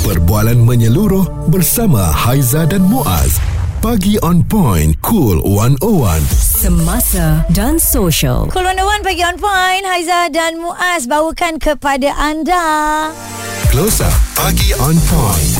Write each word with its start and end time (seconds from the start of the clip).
Perbualan 0.00 0.56
menyeluruh 0.64 1.52
bersama 1.52 2.00
Haiza 2.00 2.64
dan 2.64 2.88
Muaz. 2.88 3.36
Pagi 3.84 4.16
on 4.24 4.40
point, 4.40 4.96
cool 5.04 5.44
101. 5.44 6.24
Semasa 6.32 7.44
dan 7.52 7.76
social. 7.76 8.48
Cool 8.48 8.64
101 8.64 9.04
pagi 9.04 9.20
on 9.20 9.36
point 9.36 9.84
Haiza 9.84 10.32
dan 10.32 10.56
Muaz 10.56 11.04
bawakan 11.04 11.60
kepada 11.60 12.16
anda 12.16 12.64
Close 13.68 14.00
up. 14.00 14.16
Pagi 14.32 14.72
on 14.80 14.96
point. 15.04 15.52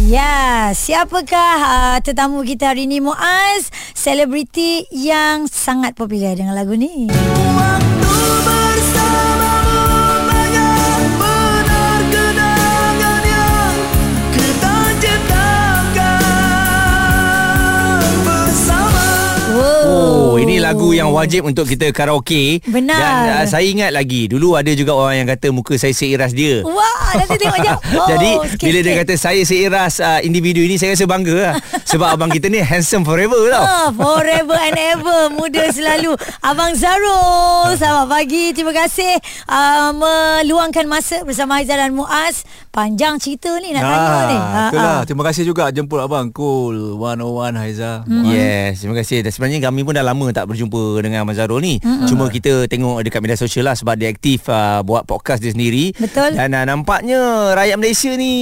Ya, 0.00 0.72
siapakah 0.72 1.56
uh, 1.60 1.98
tetamu 2.00 2.48
kita 2.48 2.72
hari 2.72 2.88
ini 2.88 3.04
Muaz 3.04 3.68
Selebriti 3.92 4.88
yang 4.88 5.52
sangat 5.52 5.92
popular 5.92 6.32
dengan 6.32 6.56
lagu 6.56 6.72
ni 6.72 7.12
ini 20.42 20.58
lagu 20.72 20.88
yang 20.90 21.08
wajib 21.08 21.44
untuk 21.44 21.64
kita 21.64 21.92
karaoke. 21.92 22.64
Benar. 22.64 22.96
Dan 22.96 23.12
uh, 23.28 23.44
saya 23.44 23.62
ingat 23.62 23.92
lagi, 23.92 24.24
dulu 24.24 24.56
ada 24.56 24.72
juga 24.72 24.92
orang 24.92 25.20
yang 25.20 25.28
kata 25.28 25.52
muka 25.52 25.76
saya 25.76 25.92
seiras 25.92 26.32
dia. 26.32 26.64
Wah, 26.64 27.12
nanti 27.12 27.36
tengok 27.36 27.58
je 27.58 27.72
oh, 28.00 28.08
Jadi 28.08 28.30
sikit, 28.48 28.64
bila 28.64 28.78
dia 28.78 28.88
sikit. 28.88 29.00
kata 29.04 29.14
saya 29.14 29.42
seiras 29.42 29.92
uh, 29.98 30.20
individu 30.20 30.58
ini 30.58 30.76
saya 30.76 30.96
rasa 30.96 31.04
bangga 31.04 31.36
lah. 31.36 31.54
Sebab 31.92 32.08
abang 32.08 32.30
kita 32.30 32.48
ni 32.48 32.58
handsome 32.58 33.04
forever 33.04 33.36
tau. 33.48 33.60
Ah, 33.62 33.88
forever 33.92 34.56
and 34.56 34.78
ever 34.80 35.20
Muda 35.28 35.68
selalu 35.68 36.14
Abang 36.40 36.72
Zarul 36.72 37.74
Selamat 37.78 38.06
pagi 38.08 38.52
Terima 38.52 38.72
kasih 38.72 39.18
uh, 39.44 39.90
Meluangkan 39.92 40.86
masa 40.86 41.20
Bersama 41.20 41.58
Aizah 41.58 41.76
dan 41.76 41.92
Muaz 41.92 42.46
Panjang 42.68 43.18
cerita 43.18 43.52
ni 43.58 43.72
Nak 43.72 43.82
tanya 43.82 44.20
ni 44.22 44.36
Ah, 44.38 44.68
itulah. 44.68 44.84
ah. 44.86 45.00
Terima 45.02 45.22
kasih 45.22 45.42
juga 45.44 45.68
jemput 45.68 45.98
abang. 45.98 46.30
Cool 46.30 46.96
101 46.96 47.52
Haiza. 47.54 47.92
Hmm. 48.04 48.24
Yes, 48.24 48.80
terima 48.80 48.94
kasih. 48.96 49.20
Dan 49.20 49.30
sebenarnya 49.30 49.60
kami 49.62 49.80
pun 49.82 49.92
dah 49.92 50.00
lama 50.02 50.26
tak 50.30 50.46
berjumpa 50.46 50.61
dengan 50.68 51.24
Abang 51.24 51.38
Zarul 51.38 51.62
ni. 51.62 51.80
Mm-hmm. 51.80 52.06
Cuma 52.10 52.28
kita 52.28 52.66
tengok 52.68 53.02
dekat 53.06 53.20
media 53.24 53.38
sosial 53.38 53.70
lah 53.70 53.76
sebab 53.78 53.96
dia 53.96 54.10
aktif 54.10 54.46
uh, 54.50 54.82
buat 54.84 55.06
podcast 55.08 55.40
dia 55.40 55.54
sendiri. 55.54 55.94
Betul. 55.96 56.36
Dan 56.36 56.52
uh, 56.52 56.64
nampaknya 56.66 57.52
rakyat 57.56 57.76
Malaysia 57.80 58.10
ni 58.18 58.32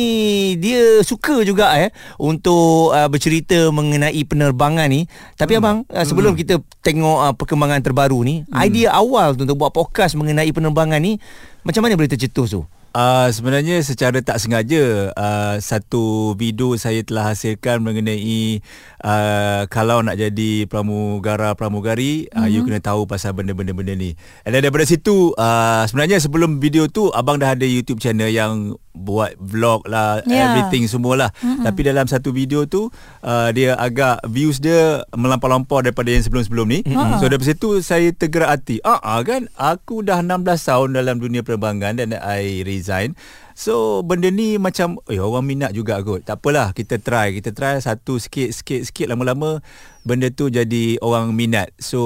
dia 0.58 1.04
suka 1.06 1.44
juga 1.46 1.76
eh 1.78 1.94
untuk 2.18 2.90
uh, 2.90 3.06
bercerita 3.06 3.70
mengenai 3.70 4.20
penerbangan 4.26 4.88
ni. 4.90 5.06
Tapi 5.38 5.56
mm. 5.56 5.60
abang, 5.60 5.78
uh, 5.86 6.04
sebelum 6.04 6.34
mm. 6.34 6.38
kita 6.42 6.54
tengok 6.82 7.18
uh, 7.30 7.34
perkembangan 7.36 7.80
terbaru 7.84 8.24
ni, 8.26 8.42
mm. 8.42 8.56
idea 8.58 8.96
awal 8.96 9.38
tu 9.38 9.46
untuk 9.46 9.60
buat 9.60 9.70
podcast 9.70 10.18
mengenai 10.18 10.50
penerbangan 10.50 10.98
ni 10.98 11.20
macam 11.62 11.84
mana 11.84 11.94
boleh 11.94 12.08
tercetus 12.08 12.56
tu? 12.56 12.64
Uh, 12.90 13.30
sebenarnya 13.30 13.78
secara 13.86 14.18
tak 14.18 14.42
sengaja 14.42 15.14
uh, 15.14 15.54
satu 15.62 16.34
video 16.34 16.74
saya 16.74 17.06
telah 17.06 17.30
hasilkan 17.30 17.78
mengenai 17.86 18.58
uh, 19.06 19.62
kalau 19.70 20.02
nak 20.02 20.18
jadi 20.18 20.66
pramugara 20.66 21.54
pramugari 21.54 22.26
mm-hmm. 22.26 22.42
uh, 22.42 22.48
you 22.50 22.66
kena 22.66 22.82
tahu 22.82 23.06
pasal 23.06 23.30
benda-benda 23.30 23.70
benda 23.70 23.94
ni. 23.94 24.18
Dan 24.42 24.66
daripada 24.66 24.82
situ 24.82 25.30
uh, 25.38 25.86
sebenarnya 25.86 26.18
sebelum 26.18 26.58
video 26.58 26.90
tu 26.90 27.14
abang 27.14 27.38
dah 27.38 27.54
ada 27.54 27.62
YouTube 27.62 28.02
channel 28.02 28.26
yang 28.26 28.74
buat 28.90 29.38
vlog 29.38 29.86
lah 29.86 30.18
Ya. 30.26 30.50
everything 30.50 30.90
semualah. 30.90 31.30
Mm-hmm. 31.38 31.62
Tapi 31.62 31.80
dalam 31.86 32.06
satu 32.10 32.34
video 32.34 32.66
tu 32.66 32.90
uh, 33.22 33.48
dia 33.54 33.78
agak 33.78 34.26
views 34.26 34.58
dia 34.58 35.06
melampau-lampau 35.14 35.78
daripada 35.78 36.10
yang 36.10 36.26
sebelum-sebelum 36.26 36.66
ni. 36.66 36.80
Mm-hmm. 36.82 37.22
So 37.22 37.30
daripada 37.30 37.48
situ 37.54 37.68
saya 37.86 38.10
tergerak 38.10 38.50
hati. 38.50 38.82
Ah 38.82 38.98
uh 38.98 39.22
kan 39.22 39.46
aku 39.54 40.02
dah 40.02 40.18
16 40.26 40.42
tahun 40.42 40.88
dalam 40.98 41.22
dunia 41.22 41.46
penerbangan 41.46 42.02
dan 42.02 42.18
I 42.18 42.66
sein. 42.82 43.14
So 43.60 44.00
benda 44.00 44.32
ni 44.32 44.56
macam 44.56 44.96
eh 45.12 45.20
orang 45.20 45.44
minat 45.44 45.76
juga 45.76 46.00
kot. 46.00 46.24
Tak 46.24 46.40
apalah 46.40 46.72
kita 46.72 46.96
try. 46.96 47.36
Kita 47.36 47.52
try 47.52 47.76
satu 47.76 48.16
sikit 48.16 48.56
sikit 48.56 48.88
sikit 48.88 49.12
lama-lama 49.12 49.60
benda 50.00 50.32
tu 50.32 50.48
jadi 50.48 50.96
orang 51.04 51.36
minat. 51.36 51.68
So 51.76 52.00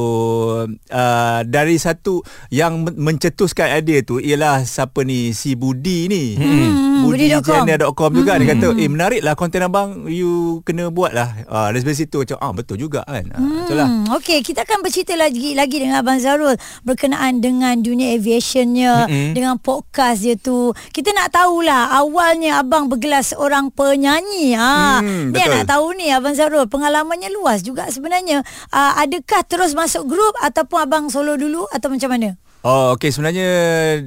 uh, 0.91 1.41
dari 1.47 1.78
satu 1.78 2.26
yang 2.50 2.82
men- 2.82 2.98
mencetuskan 2.98 3.70
idea 3.70 4.03
tu 4.03 4.19
ialah 4.19 4.66
siapa 4.66 5.06
ni 5.06 5.31
si 5.31 5.54
Budi 5.54 6.10
ni. 6.10 6.34
Hmm, 6.34 7.06
Budi.com. 7.06 7.62
Budichannel.com 7.62 8.10
juga 8.10 8.34
hmm. 8.34 8.41
dia 8.43 8.48
kata 8.50 8.69
eh 8.75 8.88
menarik 8.91 9.22
lah 9.22 9.38
konten 9.38 9.62
abang 9.62 10.10
you 10.10 10.59
kena 10.66 10.91
buat 10.91 11.14
lah. 11.14 11.47
Uh, 11.47 11.70
dari 11.70 11.94
situ 11.94 12.26
macam 12.26 12.38
ah 12.43 12.50
betul 12.50 12.82
juga 12.82 13.06
kan. 13.06 13.31
Uh, 13.31 13.62
betul 13.62 13.76
lah. 13.78 13.87
Hmm, 13.87 14.10
Okey, 14.19 14.43
kita 14.43 14.66
akan 14.66 14.82
bercerita 14.82 15.14
lagi 15.14 15.54
lagi 15.54 15.78
dengan 15.78 16.03
Abang 16.03 16.19
Zarul 16.19 16.59
berkenaan 16.82 17.38
dengan 17.38 17.78
dunia 17.78 18.10
aviationnya, 18.19 19.06
mm-hmm. 19.06 19.32
dengan 19.38 19.54
podcast 19.62 20.26
dia 20.26 20.34
tu. 20.34 20.75
Kita 20.91 21.14
nak 21.14 21.31
tahulah 21.44 21.93
awalnya 21.93 22.65
abang 22.65 22.88
bergelar 22.88 23.21
seorang 23.21 23.69
penyanyi. 23.69 24.56
Ha, 24.56 25.05
Hmm, 25.05 25.28
dia 25.37 25.44
betul. 25.44 25.55
nak 25.55 25.66
tahu 25.69 25.87
ni 25.93 26.09
Abang 26.09 26.32
Zarul 26.32 26.65
pengalamannya 26.65 27.28
luas 27.28 27.60
juga 27.60 27.84
sebenarnya. 27.93 28.41
Uh, 28.72 28.93
adakah 28.97 29.44
terus 29.44 29.77
masuk 29.77 30.09
grup 30.09 30.32
ataupun 30.41 30.78
abang 30.81 31.05
solo 31.12 31.37
dulu 31.37 31.69
atau 31.69 31.93
macam 31.93 32.09
mana? 32.09 32.41
Oh 32.64 32.97
okey 32.97 33.12
sebenarnya 33.12 33.48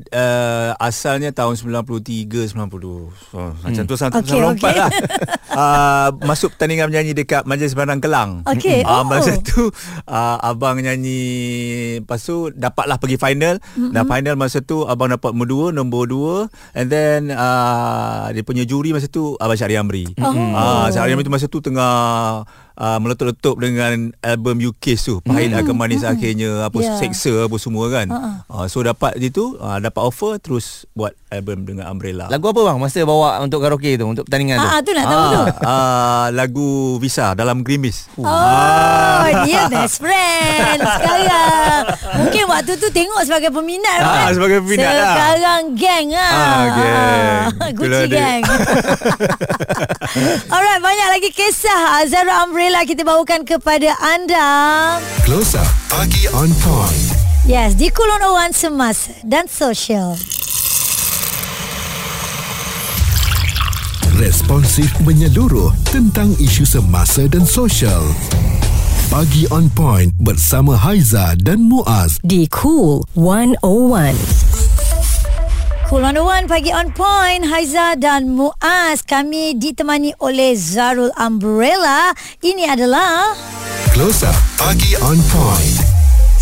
uh, 0.10 0.74
asalnya 0.82 1.30
tahun 1.30 1.62
93 1.62 2.26
90 2.26 2.58
oh, 2.58 3.54
macam 3.54 3.84
tu 3.86 3.94
sampai 3.94 4.18
Okey, 4.18 4.34
94 4.34 4.58
okey. 4.58 4.74
lah. 4.74 4.90
uh, 5.54 6.10
masuk 6.30 6.50
pertandingan 6.52 6.90
menyanyi 6.90 7.14
dekat 7.14 7.46
Majlis 7.46 7.78
Barang 7.78 8.02
Kelang. 8.02 8.42
Okey, 8.50 8.82
Ah, 8.82 9.02
oh. 9.02 9.04
masa 9.06 9.38
tu 9.38 9.70
uh, 10.10 10.38
abang 10.42 10.82
nyanyi 10.82 11.22
lepas 12.02 12.18
tu 12.18 12.50
dapatlah 12.50 12.98
pergi 12.98 13.22
final. 13.22 13.62
Mm-hmm. 13.62 13.94
Dan 13.94 14.04
final 14.04 14.34
masa 14.34 14.58
tu 14.60 14.90
abang 14.90 15.14
dapat 15.14 15.38
nombor 15.38 15.70
2, 15.70 15.78
nombor 15.78 16.04
2 16.10 16.82
and 16.82 16.88
then 16.90 17.30
uh, 17.30 18.34
dia 18.34 18.42
punya 18.42 18.66
juri 18.66 18.90
masa 18.90 19.06
tu 19.06 19.38
Abang 19.38 19.54
Syahri 19.54 19.78
Amri. 19.78 20.10
Oh. 20.18 20.34
Ah 20.52 20.90
Syahri 20.90 21.14
Amri 21.14 21.22
tu 21.22 21.30
masa 21.30 21.46
tu 21.46 21.62
tengah 21.62 22.42
uh, 22.78 22.98
meletup-letup 23.02 23.58
dengan 23.58 24.14
album 24.22 24.62
UK 24.62 24.96
tu 24.96 25.20
Pahit 25.26 25.52
mm. 25.52 25.60
Akan 25.60 25.76
Manis 25.76 26.06
Akhirnya 26.06 26.64
apa 26.70 26.78
yeah. 26.80 26.98
seksa 27.02 27.50
apa 27.50 27.58
semua 27.58 27.90
kan. 27.90 28.08
Ha-ha. 28.08 28.32
Uh, 28.48 28.66
so 28.70 28.80
dapat 28.86 29.18
itu 29.20 29.58
uh, 29.58 29.82
dapat 29.82 30.02
offer 30.02 30.38
terus 30.38 30.86
buat 30.94 31.18
album 31.30 31.64
dengan 31.64 31.88
Umbrella. 31.88 32.28
Lagu 32.28 32.48
apa 32.48 32.62
bang 32.62 32.78
masa 32.78 33.04
bawa 33.04 33.40
untuk 33.40 33.60
karaoke 33.60 33.94
tu 33.94 34.06
untuk 34.06 34.24
pertandingan 34.24 34.58
tu? 34.58 34.66
Ah, 34.66 34.80
tu 34.80 34.92
nak 34.92 35.06
tahu 35.06 35.24
tu. 35.26 35.42
uh, 35.62 36.26
lagu 36.32 36.70
Visa 36.98 37.32
dalam 37.34 37.62
Grimis. 37.62 38.08
Oh, 38.16 39.22
dia 39.44 39.68
best 39.68 40.00
friend 40.00 40.80
sekarang. 40.80 41.82
Mungkin 42.18 42.44
waktu 42.46 42.74
tu 42.76 42.88
tengok 42.88 43.22
sebagai 43.22 43.52
peminat 43.52 43.98
Ah, 43.98 44.08
kan? 44.24 44.32
sebagai 44.34 44.58
peminat 44.62 44.88
lah. 44.90 45.08
Sekarang 45.10 45.62
geng 45.74 46.08
lah. 46.10 46.32
Ah, 46.32 46.64
geng. 46.70 47.44
Gucci 47.74 47.84
Itulah 47.84 48.02
dia. 48.06 48.16
gang. 48.18 48.42
Alright, 50.54 50.80
banyak 50.80 51.08
lagi 51.10 51.30
kisah 51.30 51.80
Zara 52.06 52.42
Umbrella 52.42 52.84
kita 52.84 53.04
bawakan 53.04 53.44
kepada 53.44 53.92
anda. 54.00 54.48
Close 55.22 55.54
up. 55.54 55.68
Pagi 55.88 56.32
on 56.32 56.48
point. 56.62 57.04
Yes, 57.44 57.76
di 57.76 57.88
Kulon 57.88 58.24
Owan 58.24 58.52
Semasa 58.52 59.12
dan 59.22 59.48
Sosial. 59.48 60.16
Responsif 64.18 64.90
menyeluruh 65.06 65.70
tentang 65.94 66.34
isu 66.42 66.66
semasa 66.66 67.30
dan 67.30 67.46
sosial. 67.46 68.02
Pagi 69.14 69.46
on 69.54 69.70
point 69.70 70.10
bersama 70.18 70.74
Haiza 70.74 71.38
dan 71.38 71.62
Muaz. 71.62 72.18
Di 72.26 72.50
Cool 72.50 73.06
101. 73.14 74.18
Cool 75.86 76.02
on 76.02 76.18
the 76.18 76.26
One 76.26 76.50
pagi 76.50 76.74
on 76.74 76.90
point 76.98 77.46
Haiza 77.46 77.96
dan 77.96 78.34
Muaz 78.36 79.06
Kami 79.08 79.56
ditemani 79.56 80.12
oleh 80.20 80.52
Zarul 80.52 81.16
Umbrella 81.16 82.12
Ini 82.44 82.76
adalah 82.76 83.38
Close 83.96 84.26
up. 84.26 84.36
Pagi 84.58 84.98
on 85.00 85.22
point. 85.32 85.87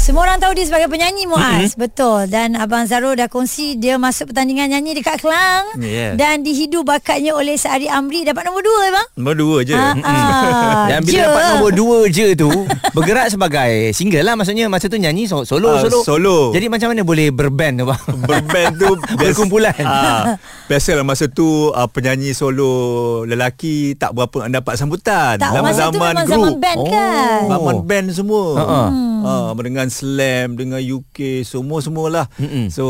Semua 0.06 0.22
orang 0.22 0.38
tahu 0.38 0.54
dia 0.54 0.70
sebagai 0.70 0.86
penyanyi 0.86 1.26
Muaz 1.26 1.74
mm-hmm. 1.74 1.82
Betul 1.82 2.30
Dan 2.30 2.54
Abang 2.54 2.86
Zarul 2.86 3.18
dah 3.18 3.26
kongsi 3.26 3.74
Dia 3.74 3.98
masuk 3.98 4.30
pertandingan 4.30 4.70
nyanyi 4.70 4.94
dekat 4.94 5.18
Kelang 5.18 5.66
Yeah. 5.76 6.14
Dan 6.14 6.46
dihidu 6.46 6.86
bakatnya 6.86 7.34
oleh 7.34 7.58
Sehari 7.58 7.90
Amri 7.90 8.22
Dapat 8.22 8.46
nombor 8.46 8.62
dua 8.62 8.94
bang 8.94 9.08
Nombor 9.18 9.36
dua 9.36 9.58
je. 9.62 9.74
Ah, 9.74 9.98
ah, 9.98 10.86
Dan 10.94 11.02
bila 11.02 11.10
je. 11.12 11.22
dapat 11.26 11.44
nombor 11.52 11.72
dua 11.74 11.98
je 12.06 12.28
tu 12.38 12.50
Bergerak 12.94 13.34
sebagai 13.34 13.72
single 13.92 14.22
lah 14.22 14.38
Maksudnya 14.38 14.70
masa 14.70 14.86
tu 14.86 15.02
nyanyi 15.02 15.26
so- 15.26 15.42
solo 15.42 15.74
Ah, 15.74 15.82
solo 15.82 16.00
solo. 16.06 16.38
Jadi 16.54 16.70
macam 16.70 16.94
mana 16.94 17.02
boleh 17.02 17.34
berband 17.34 17.82
tu 17.82 17.86
bang 17.90 18.02
Berband 18.30 18.72
tu 18.78 18.90
Berkumpulan. 19.20 19.74
Ah, 19.82 20.38
Biasalah 20.66 21.02
masa 21.02 21.26
tu 21.26 21.46
uh, 21.70 21.90
penyanyi 21.90 22.34
solo 22.34 22.72
lelaki 23.26 23.94
tak 23.94 24.14
berapa 24.14 24.46
nak 24.46 24.62
dapat 24.62 24.74
sambutan. 24.78 25.38
Tak, 25.38 25.62
masa 25.62 25.90
tu 25.90 25.98
memang 25.98 26.26
zaman 26.26 26.54
band 26.58 26.78
Oh. 26.78 26.90
kan 26.90 27.42
Zaman 27.48 27.78
band 27.86 28.06
semua. 28.14 28.46
Ha-ha. 28.58 28.84
Uh, 29.26 29.50
dengan 29.58 29.88
Slam, 29.96 30.60
dengan 30.60 30.84
UK, 30.84 31.48
semua-semualah. 31.48 32.28
Mm-mm. 32.36 32.68
So, 32.68 32.84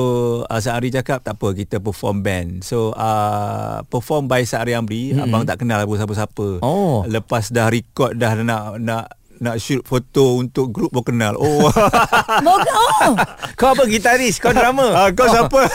uh, 0.50 0.58
Sehari 0.58 0.90
cakap 0.90 1.22
tak 1.22 1.38
apa, 1.38 1.54
kita 1.54 1.78
perform 1.78 2.26
band. 2.26 2.66
So, 2.66 2.98
uh, 2.98 3.86
perform 3.86 4.26
by 4.26 4.42
Sehari 4.42 4.74
Amri, 4.74 5.14
abang 5.14 5.46
tak 5.46 5.62
kenal 5.62 5.86
apa 5.86 5.94
siapa-siapa. 5.94 6.66
Oh. 6.66 7.06
Lepas 7.06 7.54
dah 7.54 7.70
record, 7.70 8.18
dah 8.18 8.34
nak 8.42 8.82
nak 8.82 9.06
nak 9.40 9.60
shoot 9.60 9.84
foto 9.84 10.40
untuk 10.40 10.72
grup 10.72 10.92
baru 10.96 11.06
kenal. 11.06 11.34
Oh. 11.36 11.68
Moga, 12.46 12.74
oh. 13.04 13.16
Kau 13.60 13.76
apa 13.76 13.84
gitaris? 13.88 14.40
Kau 14.40 14.56
drama? 14.56 14.96
Ah, 14.96 15.10
kau 15.12 15.28
siapa? 15.28 15.68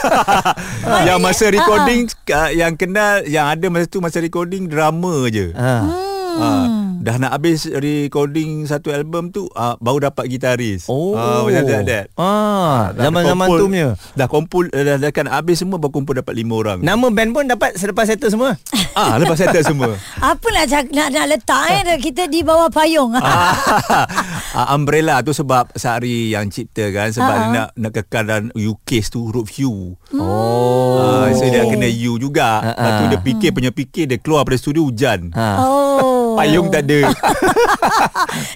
yang 1.07 1.21
masa 1.21 1.47
Maknanya, 1.47 1.57
recording 1.61 2.01
uh, 2.33 2.49
yang 2.51 2.73
kenal 2.73 3.21
yang 3.29 3.45
ada 3.53 3.65
masa 3.69 3.85
tu 3.85 4.01
masa 4.01 4.17
recording 4.17 4.65
drama 4.65 5.29
je. 5.29 5.53
Ha. 5.53 6.10
Ah, 6.39 6.65
dah 7.01 7.15
nak 7.17 7.31
habis 7.35 7.65
recording 7.67 8.63
satu 8.69 8.93
album 8.93 9.33
tu 9.33 9.49
uh, 9.51 9.75
baru 9.81 10.07
dapat 10.11 10.29
gitaris. 10.29 10.87
Oh. 10.87 11.17
Ah, 11.17 11.43
macam 11.43 11.63
that, 11.67 11.83
that. 11.83 12.05
Ah, 12.15 12.93
zaman-zaman 12.95 13.47
tu 13.49 13.65
punya. 13.67 13.89
Dah 14.15 14.27
kumpul 14.29 14.69
dah, 14.69 14.95
dah 15.01 15.11
kan 15.11 15.27
habis 15.27 15.59
semua 15.59 15.81
baru 15.81 15.91
kumpul 15.91 16.15
dapat 16.21 16.33
lima 16.37 16.53
orang. 16.55 16.79
Nama 16.79 17.05
band 17.09 17.29
pun 17.33 17.43
dapat 17.49 17.75
selepas 17.75 18.07
settle 18.07 18.31
semua. 18.31 18.55
ah 18.99 19.17
lepas 19.17 19.35
settle 19.39 19.65
semua. 19.65 19.97
Apa 20.31 20.47
nak, 20.53 20.65
nak, 20.91 21.09
nak 21.15 21.25
letak 21.31 21.63
eh 21.71 21.97
Kita 21.97 22.27
di 22.27 22.43
bawah 22.43 22.67
payung 22.67 23.15
ah, 23.15 23.55
ah, 24.57 24.67
umbrella 24.75 25.23
tu 25.23 25.31
sebab 25.31 25.73
Sari 25.73 26.35
yang 26.35 26.51
cipta 26.51 26.91
kan 26.91 27.09
sebab 27.09 27.31
Ah, 27.31 27.39
dia 27.39 27.47
ah. 27.47 27.51
nak 27.51 27.69
nak 27.79 27.91
kekalkan 27.95 28.43
UK 28.53 29.01
tu 29.07 29.31
huruf 29.31 29.49
U. 29.63 29.95
Oh. 30.15 30.99
Ah, 30.99 31.27
so 31.31 31.47
dia 31.47 31.63
kena 31.65 31.87
U 31.87 32.19
juga. 32.19 32.61
Ah, 32.61 32.73
Lepas 32.75 32.91
tu 32.91 33.03
ah. 33.03 33.09
dia 33.09 33.19
fikir 33.23 33.49
punya 33.55 33.71
fikir 33.71 34.03
dia 34.05 34.17
keluar 34.19 34.43
pada 34.43 34.57
studio 34.59 34.83
hujan. 34.85 35.31
Ha. 35.33 35.47
Oh 35.63 36.20
Payung 36.35 36.67
tak 36.67 36.83
ada. 36.85 36.99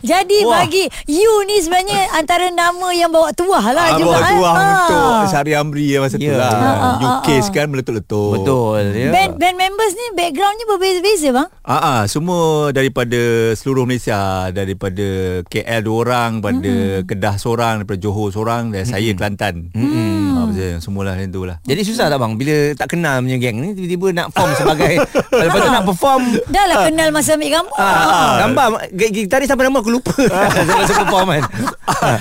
Jadi 0.01 0.37
Wah. 0.43 0.63
bagi 0.63 0.85
You 1.05 1.43
ni 1.45 1.59
sebenarnya 1.59 2.13
Antara 2.13 2.47
nama 2.49 2.87
yang 2.91 3.09
bawa 3.09 3.31
tuah 3.31 3.65
lah 3.69 3.85
Ah, 3.85 3.97
juga 3.97 4.15
bawa 4.15 4.19
eh. 4.19 4.31
tuah 4.31 4.53
Ah. 4.55 4.63
untuk 4.65 5.05
Sari 5.29 5.51
Amri 5.53 5.85
yang 5.87 6.01
masa 6.01 6.15
tu 6.15 6.23
Ya, 6.23 6.35
lah. 6.35 6.51
ya. 6.51 6.61
Ah, 6.61 6.73
ah, 6.73 6.95
UK 6.97 7.27
ah, 7.29 7.37
ah. 7.37 7.51
kan 7.51 7.65
meletup-letup. 7.67 8.31
Betul 8.35 8.81
ya. 8.91 9.09
Band 9.11 9.31
band 9.37 9.55
members 9.55 9.93
ni 9.93 10.05
Backgroundnya 10.13 10.65
berbeza-beza 10.67 11.29
bang 11.31 11.47
Ah, 11.61 11.75
ah, 11.75 12.01
semua 12.05 12.69
daripada 12.71 13.17
seluruh 13.53 13.83
Malaysia, 13.83 14.49
daripada 14.49 15.05
KL 15.45 15.81
dua 15.81 15.95
orang, 15.99 16.31
daripada 16.39 16.69
mm-hmm. 16.69 17.05
Kedah 17.05 17.35
seorang, 17.35 17.73
daripada 17.81 17.99
Johor 17.99 18.29
seorang 18.29 18.69
dan 18.69 18.83
saya 18.85 19.09
Kelantan. 19.11 19.69
Mm-hmm. 19.71 20.24
Ah, 20.35 20.45
macam 20.45 20.77
semualah 20.77 21.13
macam 21.13 21.29
tu 21.29 21.41
lah. 21.43 21.57
Jadi 21.61 21.81
susah 21.81 22.05
tak 22.05 22.17
bang? 22.17 22.33
Bila 22.35 22.55
tak 22.73 22.87
kenal 22.89 23.19
punya 23.19 23.37
geng 23.37 23.57
ni 23.57 23.69
Tiba-tiba 23.71 24.07
nak 24.13 24.27
form 24.29 24.51
sebagai 24.53 24.93
Lepas 25.41 25.57
tu 25.57 25.69
nak 25.69 25.85
perform. 25.85 26.21
Dah 26.45 26.63
lah 26.65 26.77
kenal 26.83 27.07
masa 27.09 27.33
ambil 27.33 27.49
gambar. 27.53 27.77
Ah, 27.77 28.33
Gambar 28.41 28.65
g- 28.91 29.13
Gitaris 29.15 29.47
sampai 29.47 29.65
nama? 29.65 29.79
Aku 29.79 29.89
lupa. 29.89 30.11
Masa 30.75 30.93
perform 30.97 31.27
kan. 31.31 31.43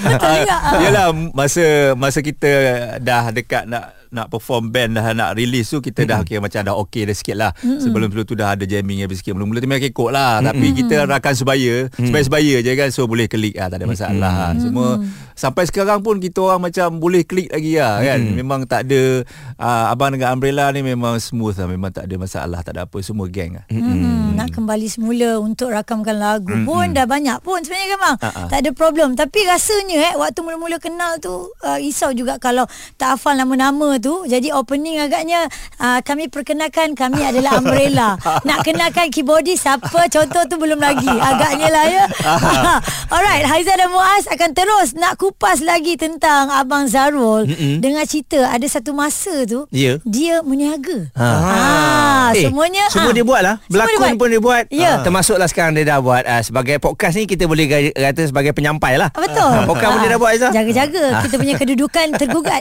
Betul 0.04 0.30
juga. 0.38 0.56
Ah, 0.56 0.72
Yalah 0.78 1.06
masa 1.32 1.64
masa 1.94 2.18
kita 2.20 2.50
dah 2.98 3.30
dekat 3.30 3.66
nak 3.66 3.90
nak 4.14 4.30
perform 4.30 4.70
band 4.70 4.94
dah 4.94 5.10
nak 5.10 5.34
release 5.34 5.68
tu 5.68 5.82
kita 5.82 6.06
dah 6.06 6.22
kira 6.22 6.38
macam 6.38 6.62
dah 6.62 6.74
okey 6.86 7.04
dah 7.04 7.14
sikit 7.14 7.36
lah. 7.36 7.50
Sebelum 7.58 8.08
sebelum 8.08 8.24
tu 8.24 8.38
dah 8.38 8.54
ada 8.54 8.62
jamming 8.62 9.02
habis 9.02 9.20
sikit 9.20 9.34
mula-mula 9.34 9.58
tu 9.58 9.66
memang 9.66 9.82
kekok 9.82 10.10
lah. 10.14 10.38
Tapi 10.40 10.66
kita 10.72 11.02
rakan 11.04 11.34
sebaya 11.34 11.74
sebaya-sebaya 11.90 12.62
je 12.62 12.72
kan 12.72 12.88
so 12.88 13.04
boleh 13.04 13.26
klik 13.26 13.58
lah 13.58 13.66
tak 13.66 13.82
ada 13.82 13.86
masalah 13.90 14.14
lah. 14.14 14.50
semua 14.56 15.02
sampai 15.34 15.66
sekarang 15.66 15.98
pun 15.98 16.22
kita 16.22 16.38
orang 16.38 16.70
macam 16.70 17.02
boleh 17.02 17.26
klik 17.26 17.50
lagi 17.50 17.74
lah 17.76 17.98
kan. 18.00 18.20
Memang 18.22 18.60
tak 18.64 18.86
ada 18.86 19.26
uh, 19.58 19.84
abang 19.90 20.14
dengan 20.14 20.38
umbrella 20.38 20.70
ni 20.70 20.86
memang 20.86 21.18
smooth 21.18 21.58
lah 21.58 21.66
memang 21.66 21.90
tak 21.90 22.06
ada 22.06 22.14
masalah 22.14 22.62
tak 22.62 22.78
ada 22.78 22.86
apa 22.86 22.98
semua 23.02 23.26
geng 23.26 23.58
lah. 23.58 23.66
Hmm, 23.66 24.38
nak 24.38 24.54
kembali 24.54 24.86
semula 24.86 25.42
untuk 25.42 25.74
rakamkan 25.74 26.14
lagu 26.14 26.46
Hmm, 26.54 26.68
pun 26.68 26.86
dah 26.94 27.02
banyak 27.02 27.42
pun 27.42 27.58
sebenarnya 27.64 27.88
kan 27.90 27.98
bang. 27.98 28.16
Ah, 28.22 28.46
Tak 28.46 28.58
ada 28.62 28.70
problem. 28.70 29.08
Tapi 29.18 29.42
rasanya 29.42 30.12
eh 30.12 30.14
waktu 30.14 30.38
mula-mula 30.38 30.78
kenal 30.78 31.18
tu 31.18 31.50
uh, 31.50 31.78
risau 31.80 32.14
juga 32.14 32.38
kalau 32.38 32.68
tak 32.94 33.16
hafal 33.16 33.34
nama-nama 33.34 33.96
tu. 34.04 34.28
Jadi 34.28 34.52
opening 34.52 35.00
agaknya 35.00 35.48
uh, 35.78 35.98
kami 35.98 36.28
perkenalkan 36.28 36.92
kami 36.92 37.24
adalah 37.24 37.56
Umbrella. 37.56 38.20
nak 38.44 38.60
kenalkan 38.60 39.08
keyboardist 39.08 39.64
siapa 39.64 39.88
contoh 40.06 40.44
tu 40.44 40.56
belum 40.56 40.76
lagi. 40.76 41.08
Agaknya 41.08 41.68
lah 41.68 41.84
ya. 41.88 42.04
Alright, 43.14 43.44
Haizah 43.44 43.74
dan 43.74 43.88
Muaz 43.88 44.28
akan 44.28 44.50
terus 44.52 44.92
nak 44.92 45.16
kupas 45.16 45.60
lagi 45.60 45.94
tentang 45.94 46.50
Abang 46.50 46.84
Zarul 46.84 47.46
Mm-mm. 47.46 47.80
dengan 47.80 48.04
cerita 48.04 48.44
ada 48.46 48.66
satu 48.66 48.92
masa 48.92 49.44
tu 49.44 49.64
Ya. 49.70 49.96
dia 50.04 50.42
meniaga. 50.42 51.08
Ha. 51.14 51.24
Ah, 51.24 52.28
Eh, 52.34 52.44
semuanya 52.44 52.84
Semua 52.88 53.10
ah. 53.10 53.14
dia 53.14 53.22
buat 53.22 53.40
lah 53.40 53.56
Semua 53.60 53.68
dia 53.68 53.72
Berlakon 53.86 54.00
buat. 54.00 54.18
pun 54.18 54.28
dia 54.28 54.42
buat 54.42 54.64
Ya. 54.68 54.90
Ah, 54.90 54.98
Termasuklah 55.00 55.46
sekarang 55.46 55.72
dia 55.72 55.86
dah 55.86 56.00
buat 56.00 56.24
uh, 56.24 56.42
Sebagai 56.42 56.76
podcast 56.78 57.14
ni 57.14 57.24
Kita 57.24 57.44
boleh 57.44 57.64
kata 57.92 58.26
sebagai 58.26 58.50
penyampai 58.50 58.96
lah 58.96 59.12
Ah, 59.12 59.20
Betul. 59.22 59.44
Ah, 59.46 59.62
Podcast 59.62 59.90
pun 59.92 60.00
dia 60.00 60.10
dah 60.10 60.18
buat 60.18 60.30
Aizah 60.32 60.50
Jaga-jaga 60.50 61.04
kita 61.22 61.34
punya 61.36 61.54
kedudukan 61.54 62.06
tergugat. 62.16 62.60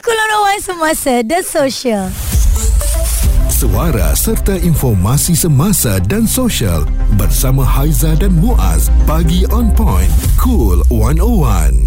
Kulon 0.00 0.28
Wan 0.42 0.58
semasa 0.58 1.22
The 1.22 1.40
Social. 1.46 2.10
Suara 3.46 4.10
serta 4.18 4.58
informasi 4.58 5.38
semasa 5.38 6.02
dan 6.02 6.26
sosial 6.26 6.82
bersama 7.14 7.62
Haiza 7.62 8.18
dan 8.18 8.34
Muaz. 8.42 8.90
Pagi 9.06 9.46
on 9.54 9.70
point 9.72 10.10
cool 10.36 10.82
101 10.90 11.86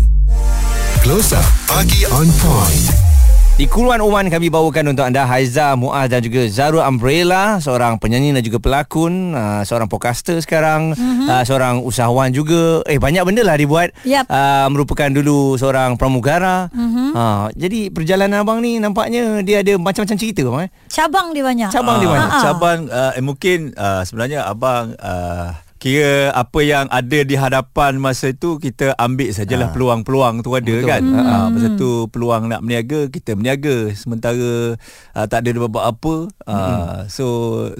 Close 1.04 1.36
up 1.36 1.46
pagi 1.68 2.08
on 2.10 2.28
point 2.42 3.17
Di 3.58 3.66
Kuluan 3.66 3.98
Oman 4.06 4.30
kami 4.30 4.54
bawakan 4.54 4.94
untuk 4.94 5.02
anda 5.02 5.26
Haiza, 5.26 5.74
Muaz 5.74 6.14
dan 6.14 6.22
juga 6.22 6.46
Zarul 6.46 6.86
Umbrella 6.86 7.58
Seorang 7.58 7.98
penyanyi 7.98 8.30
dan 8.30 8.46
juga 8.46 8.62
pelakon 8.62 9.34
uh, 9.34 9.66
Seorang 9.66 9.90
podcaster 9.90 10.38
sekarang 10.46 10.94
mm-hmm. 10.94 11.26
uh, 11.26 11.42
Seorang 11.42 11.82
usahawan 11.82 12.30
juga 12.30 12.86
Eh 12.86 13.02
banyak 13.02 13.26
benda 13.26 13.42
lah 13.42 13.58
dibuat 13.58 13.98
Yap. 14.06 14.30
uh, 14.30 14.70
Merupakan 14.70 15.10
dulu 15.10 15.58
seorang 15.58 15.98
pramugara 15.98 16.70
mm-hmm. 16.70 17.10
uh, 17.18 17.50
Jadi 17.58 17.90
perjalanan 17.90 18.46
abang 18.46 18.62
ni 18.62 18.78
nampaknya 18.78 19.42
Dia 19.42 19.66
ada 19.66 19.74
macam-macam 19.82 20.18
cerita 20.22 20.46
eh? 20.62 20.70
Cabang 20.94 21.34
dia 21.34 21.42
banyak. 21.42 21.74
Cabang 21.74 21.98
dia 21.98 22.08
Ah, 22.08 22.14
banyak. 22.14 22.30
Cabang 22.46 22.80
uh, 22.94 23.12
eh, 23.18 23.24
mungkin 23.26 23.74
uh, 23.74 24.06
sebenarnya 24.06 24.46
abang 24.46 24.94
uh, 25.02 25.58
kira 25.88 26.36
apa 26.36 26.60
yang 26.64 26.86
ada 26.88 27.20
di 27.24 27.36
hadapan 27.36 28.00
masa 28.00 28.32
itu 28.32 28.60
kita 28.60 28.94
ambil 28.96 29.32
sajalah 29.34 29.68
Ah. 29.68 29.74
peluang-peluang 29.76 30.46
tu 30.46 30.54
ada 30.54 30.64
Betul. 30.64 30.88
kan. 30.88 31.02
Hmm. 31.04 31.26
Ah 31.26 31.48
masa 31.52 31.68
tu 31.76 32.08
peluang 32.12 32.48
nak 32.48 32.64
berniaga 32.64 33.12
kita 33.12 33.36
berniaga 33.36 33.92
sementara 33.96 34.80
uh, 35.16 35.26
tak 35.28 35.44
ada 35.44 35.68
buat 35.68 35.84
apa. 35.84 36.16
Uh, 36.48 37.00
so 37.12 37.26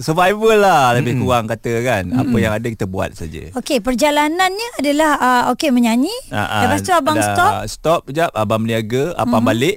survival 0.02 0.58
lah 0.58 0.92
lebih 0.98 1.22
kurang 1.22 1.48
kata 1.48 1.80
kan. 1.80 2.10
Apa 2.12 2.36
yang 2.36 2.52
ada 2.52 2.66
kita 2.68 2.84
buat 2.84 3.14
saja. 3.14 3.52
Okey, 3.56 3.80
perjalanannya 3.80 4.68
adalah 4.82 5.12
uh, 5.16 5.42
okey 5.56 5.72
menyanyi. 5.72 6.12
Ah, 6.28 6.44
ah, 6.44 6.62
Lepas 6.66 6.82
tu 6.84 6.92
abang 6.92 7.16
dah 7.16 7.32
stop. 7.32 7.52
Stop 7.68 8.00
sekejap 8.08 8.30
Abang 8.34 8.64
berniaga 8.64 9.12
Abang 9.14 9.44
mm-hmm. 9.44 9.50
balik 9.52 9.76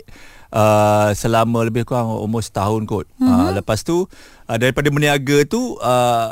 uh, 0.56 1.10
Selama 1.13 1.68
lebih 1.68 1.83
kurang 1.83 2.10
Almost 2.10 2.56
tahun 2.56 2.88
kot 2.88 3.06
mm-hmm. 3.19 3.28
uh, 3.28 3.50
Lepas 3.54 3.83
tu 3.83 4.07
uh, 4.48 4.57
Daripada 4.57 4.88
berniaga 4.89 5.44
tu 5.45 5.75
uh, 5.78 6.30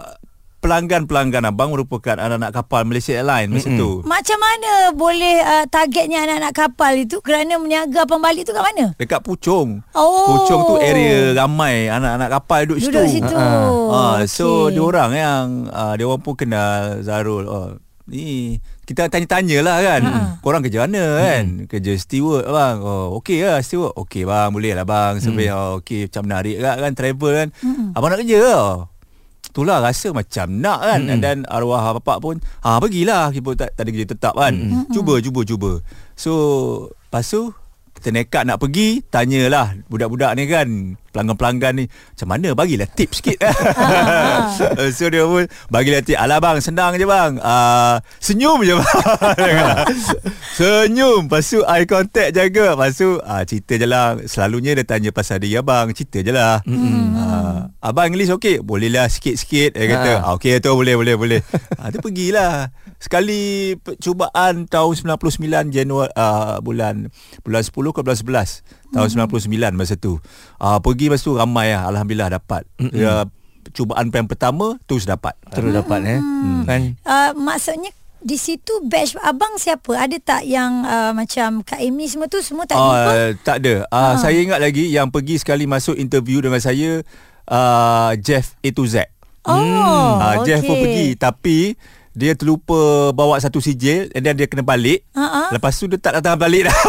Pelanggan-pelanggan 0.59 1.47
abang 1.47 1.71
merupakan 1.71 2.19
anak-anak 2.19 2.51
kapal 2.51 2.83
Malaysia 2.83 3.15
Airlines 3.15 3.47
masa 3.47 3.71
tu. 3.79 4.03
Macam 4.03 4.38
mana 4.44 4.91
boleh 4.91 5.39
uh, 5.39 5.63
targetnya 5.71 6.27
anak-anak 6.27 6.51
kapal 6.51 7.00
itu 7.00 7.23
kerana 7.23 7.56
meniaga 7.56 8.03
abang 8.03 8.19
balik 8.19 8.44
tu 8.44 8.51
kat 8.51 8.59
mana? 8.59 8.91
Dekat 9.00 9.23
Puchong. 9.23 9.79
Oh. 9.95 10.27
Puchong 10.27 10.61
tu 10.67 10.75
area 10.83 11.31
ramai 11.31 11.88
anak-anak 11.88 12.29
kapal 12.35 12.67
duduk, 12.67 12.91
Duduk 12.91 13.07
situ. 13.07 13.24
situ. 13.24 13.36
Ah, 13.88 14.19
so 14.27 14.67
Okey. 14.67 14.75
dia 14.75 14.84
orang 14.84 15.12
yang 15.15 15.43
uh, 15.72 15.93
dia 15.95 16.03
orang 16.03 16.19
pun 16.19 16.36
kenal 16.36 17.00
Zarul. 17.07 17.48
Oh, 17.48 17.79
ni 18.12 18.60
kita 18.84 19.07
tanya-tanya 19.07 19.63
lah 19.63 19.77
kan. 19.79 20.01
Ha. 20.03 20.19
Korang 20.43 20.60
kerja 20.60 20.84
mana 20.84 21.24
kan? 21.24 21.72
Kerja 21.72 21.95
steward 21.95 22.43
bang. 22.43 22.84
Oh, 22.84 23.15
okey 23.24 23.48
lah 23.48 23.63
steward. 23.63 23.95
Okey 23.95 24.27
bang, 24.27 24.51
boleh 24.51 24.75
lah 24.75 24.84
bang. 24.84 25.24
Sebab 25.24 25.39
oh, 25.55 25.69
okey 25.79 26.12
macam 26.12 26.27
menarik 26.27 26.60
kan, 26.60 26.75
kan 26.84 26.93
travel 27.00 27.31
kan. 27.31 27.48
Abang 27.95 28.12
nak 28.12 28.19
kerja 28.19 28.38
ke? 28.43 28.60
Itulah 29.60 29.84
rasa 29.84 30.16
macam 30.16 30.48
nak 30.56 30.80
kan. 30.80 31.00
Mm-mm. 31.04 31.20
Dan 31.20 31.44
arwah 31.51 32.00
bapak 32.00 32.24
pun 32.24 32.39
ha, 32.63 32.80
Pergilah 32.80 33.36
Kita 33.36 33.60
tak, 33.60 33.75
tak 33.75 33.84
ada 33.84 33.89
kerja 33.92 34.08
tetap 34.08 34.34
kan. 34.39 34.56
Cuba 34.96 35.20
cuba 35.20 35.44
cuba. 35.44 35.72
So 36.16 36.32
Lepas 36.88 37.28
tu 37.28 37.51
Kita 38.00 38.16
nekat 38.16 38.48
nak 38.48 38.63
pergi 38.63 39.04
Tanyalah 39.04 39.75
Budak-budak 39.92 40.32
ni 40.39 40.48
kan 40.48 40.96
Pelanggan-pelanggan 41.12 41.74
ni 41.80 41.86
Macam 41.89 42.28
mana? 42.30 42.50
Bagilah 42.54 42.88
tip 42.89 43.12
sikit. 43.13 43.38
So 44.98 45.10
dia 45.10 45.25
pun 45.25 45.46
Bagilah 45.70 46.01
tip 46.01 46.18
Alah 46.18 46.38
bang 46.39 46.58
Senang 46.60 46.96
je 46.96 47.06
bang. 47.06 47.38
Uh, 47.39 47.98
Senyum 48.20 48.62
je 48.62 48.74
bang. 48.82 49.88
Senyum. 50.56 51.28
Lepas 51.30 51.48
tu 51.50 51.62
eye 51.63 51.86
contact 51.86 52.32
jaga. 52.36 52.75
Lepas 52.75 52.94
tu 52.98 53.18
uh, 53.18 53.42
Cerita 53.46 53.74
je 53.78 53.88
lah. 53.88 54.18
Selalunya 54.25 54.75
dia 54.75 54.86
tanya 54.86 55.10
pasal 55.10 55.39
dia 55.42 55.62
Abang 55.62 55.92
Cerita 55.94 56.20
je 56.22 56.32
lah. 56.32 56.62
Uh, 56.66 57.70
Abang 57.80 58.12
English 58.12 58.32
okey? 58.36 58.60
Boleh 58.60 58.92
lah 58.92 59.08
sikit-sikit 59.08 59.75
Dia 59.75 59.86
kata. 59.88 60.12
Ha. 60.20 60.22
ah. 60.30 60.36
Okey 60.36 60.60
tu 60.60 60.74
boleh 60.74 60.96
boleh 60.96 61.16
boleh. 61.16 61.39
Ah, 61.80 61.89
Tu 61.89 62.00
pergilah. 62.04 62.70
Sekali 63.00 63.74
percubaan 63.80 64.68
tahun 64.68 64.94
99 65.16 65.72
Januari 65.72 66.12
uh, 66.20 66.60
bulan 66.60 67.08
bulan 67.48 67.63
10 67.63 67.72
ke 67.96 68.00
bulan 68.04 68.18
11 68.20 68.78
tahun 68.91 69.29
99 69.29 69.50
masa 69.72 69.93
tu. 69.93 70.17
Ah 70.55 70.77
pergi 70.77 71.08
masa 71.08 71.24
tu 71.24 71.34
ramai 71.34 71.72
lah 71.72 71.88
alhamdulillah 71.88 72.34
dapat. 72.34 72.63
Ya 72.89 73.25
cubaan 73.69 74.10
yang 74.10 74.25
pertama 74.25 74.77
terus 74.84 75.05
dapat. 75.05 75.38
Terus 75.50 75.69
dapat 75.72 76.00
eh 76.08 76.19
Kan 76.65 76.98
Uh, 77.01 77.31
maksudnya 77.36 77.91
di 78.19 78.36
situ 78.36 78.84
batch 78.84 79.15
abang 79.22 79.55
siapa? 79.55 79.96
Ada 79.96 80.17
tak 80.17 80.41
yang 80.43 80.84
uh, 80.84 81.13
macam 81.13 81.62
Kak 81.62 81.79
Amy 81.79 82.03
semua 82.05 82.27
tu 82.27 82.41
semua 82.41 82.65
tak 82.65 82.75
jumpa? 82.75 83.00
Uh, 83.08 83.29
tak 83.41 83.55
ada. 83.62 83.74
Uh, 83.88 84.12
Ha. 84.12 84.19
Saya 84.19 84.38
ingat 84.38 84.60
lagi 84.60 84.89
yang 84.89 85.08
pergi 85.08 85.38
sekali 85.38 85.63
masuk 85.63 85.96
interview 85.96 86.41
dengan 86.41 86.58
saya 86.58 87.00
uh, 87.46 88.12
Jeff 88.17 88.60
A 88.60 88.69
to 88.69 88.84
Z. 88.84 89.08
Oh, 89.41 89.55
Ah, 90.19 90.43
Jeff 90.43 90.62
pun 90.62 90.75
okey. 90.75 90.84
pergi 90.84 91.08
tapi 91.15 91.58
dia 92.12 92.34
terlupa 92.34 92.75
bawa 93.10 93.38
satu 93.38 93.58
sijil 93.58 94.10
and 94.12 94.22
then 94.22 94.34
dia 94.34 94.46
kena 94.46 94.62
balik. 94.62 95.06
Ha-ha. 95.12 95.50
Lepas 95.50 95.75
tu 95.75 95.86
dia 95.86 95.96
tak 95.96 96.18
datang 96.18 96.36
balik 96.36 96.66
dah. 96.66 96.78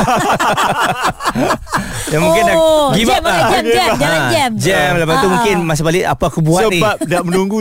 Ya 2.11 2.19
mungkin 2.19 2.43
dah 2.43 2.57
Oh, 2.57 2.91
give 2.91 3.07
jam 3.07 3.17
up 3.17 3.25
lah. 3.25 3.39
lah, 3.39 3.51
jam, 3.53 3.65
jam, 3.65 3.91
jalan 3.95 4.21
Ha, 4.21 4.31
jam. 4.31 4.51
Jam 4.59 4.91
lepas 4.97 5.15
tu 5.15 5.27
Ha. 5.27 5.33
mungkin 5.33 5.57
masa 5.63 5.83
balik 5.83 6.05
apa 6.05 6.25
aku 6.27 6.41
buat 6.43 6.67
ni. 6.67 6.83
Sebab 6.83 6.97
dah 7.07 7.21
menunggu 7.23 7.59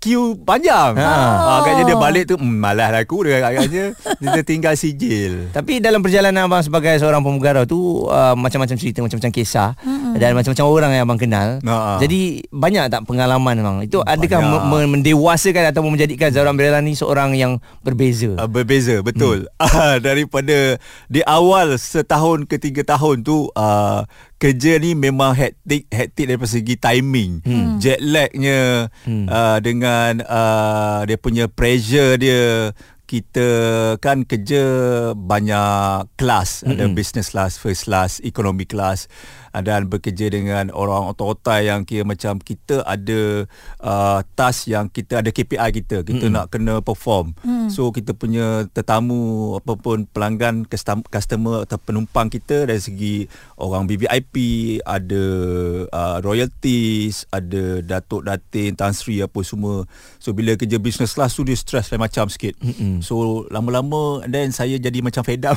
queue 0.00 0.38
panjang. 0.42 0.96
Ha. 0.96 1.06
Ha. 1.06 1.52
Agaknya 1.62 1.82
dia 1.88 1.96
balik 1.98 2.24
tu 2.30 2.34
hmm, 2.36 2.56
malas 2.56 2.88
lah 2.92 3.02
aku 3.02 3.26
dia 3.26 3.42
agaknya 3.42 3.94
dia 4.18 4.42
tinggal 4.42 4.74
sijil. 4.74 5.50
Tapi 5.50 5.78
dalam 5.78 6.00
perjalanan 6.00 6.46
abang 6.46 6.62
sebagai 6.62 6.96
seorang 6.98 7.22
pemugara 7.22 7.64
tu 7.64 8.06
uh, 8.06 8.34
macam-macam 8.34 8.76
cerita, 8.76 9.02
macam-macam 9.02 9.32
kisah 9.32 9.74
mm-hmm. 9.80 10.12
dan 10.20 10.30
macam-macam 10.36 10.66
orang 10.66 10.90
yang 10.96 11.02
abang 11.08 11.20
kenal. 11.20 11.48
Ha. 11.62 11.98
Jadi 12.00 12.46
banyak 12.48 12.84
tak 12.92 13.02
pengalaman 13.04 13.56
bang? 13.60 13.76
Itu 13.84 14.00
adakah 14.02 14.40
Banyak. 14.42 14.62
me- 14.68 14.86
me- 14.86 14.90
mendewasakan 14.98 15.70
atau 15.70 15.82
menjadikan 15.86 16.28
Zahran 16.32 16.54
Abdullah 16.56 16.82
ni 16.82 16.94
seorang 16.94 17.34
yang 17.34 17.58
berbeza? 17.82 18.34
Uh, 18.36 18.48
berbeza 18.48 19.00
betul 19.00 19.46
hmm. 19.46 19.96
daripada 20.06 20.78
di 21.06 21.20
awal 21.26 21.76
setahun 21.78 22.48
ke 22.48 22.56
tiga 22.58 22.82
tahun 22.84 23.22
tu 23.22 23.48
uh, 23.54 24.04
kerja 24.36 24.76
ni 24.76 24.92
memang 24.92 25.32
hektik 25.32 25.88
hektik 25.88 26.28
dari 26.28 26.46
segi 26.48 26.74
timing. 26.76 27.40
Hmm. 27.44 27.80
jet 27.80 28.00
lagnya 28.00 28.92
hmm. 29.08 29.26
uh, 29.28 29.58
dengan 29.64 30.20
uh, 30.24 31.00
dia 31.08 31.16
punya 31.16 31.48
pressure 31.48 32.20
dia 32.20 32.72
kita 33.06 33.48
kan 34.02 34.26
kerja 34.26 34.62
banyak 35.14 36.10
kelas 36.18 36.66
mm 36.66 36.70
ada 36.74 36.84
business 36.90 37.30
class, 37.30 37.54
first 37.56 37.86
class, 37.86 38.18
economy 38.26 38.66
class 38.66 39.06
dan 39.62 39.88
bekerja 39.88 40.28
dengan 40.28 40.68
orang 40.74 41.12
otak-otak 41.12 41.64
yang 41.64 41.80
kira 41.86 42.04
macam 42.04 42.36
kita 42.40 42.84
ada 42.84 43.46
uh, 43.80 44.20
task 44.36 44.68
yang 44.68 44.90
kita 44.90 45.22
ada 45.24 45.30
KPI 45.32 45.68
kita, 45.82 46.02
kita 46.04 46.26
mm 46.28 46.34
nak 46.36 46.50
kena 46.50 46.82
perform. 46.82 47.32
Mm. 47.46 47.70
So 47.70 47.94
kita 47.94 48.12
punya 48.12 48.66
tetamu 48.74 49.56
ataupun 49.62 50.10
pelanggan 50.10 50.66
custom- 50.66 51.06
customer 51.06 51.64
atau 51.64 51.78
penumpang 51.80 52.28
kita 52.28 52.66
dari 52.66 52.82
segi 52.82 53.30
orang 53.56 53.86
BVIP, 53.86 54.34
ada 54.82 55.24
uh, 55.88 56.18
royalties, 56.20 57.24
ada 57.30 57.80
datuk 57.80 58.26
datin, 58.26 58.74
tan 58.74 58.92
sri 58.92 59.22
apa 59.22 59.38
semua. 59.46 59.86
So 60.18 60.34
bila 60.34 60.58
kerja 60.58 60.76
business 60.82 61.14
class 61.14 61.38
tu 61.38 61.46
dia 61.46 61.56
stress 61.56 61.88
lain 61.94 62.02
macam 62.02 62.26
sikit. 62.26 62.58
Mm-mm. 62.60 63.00
So 63.00 63.46
lama-lama 63.48 64.26
then 64.26 64.50
saya 64.50 64.76
jadi 64.76 65.00
macam 65.00 65.22
fed 65.22 65.46
up. 65.46 65.56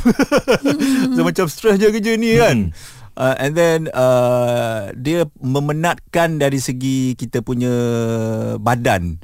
so 1.16 1.20
macam 1.26 1.50
stress 1.50 1.82
je 1.82 1.90
kerja 1.90 2.14
ni 2.16 2.38
kan. 2.38 2.72
Uh, 3.20 3.36
and 3.36 3.52
then 3.52 3.92
uh, 3.92 4.96
dia 4.96 5.28
memenatkan 5.44 6.40
dari 6.40 6.64
segi 6.64 7.20
kita 7.20 7.44
punya 7.44 7.72
badan. 8.64 9.20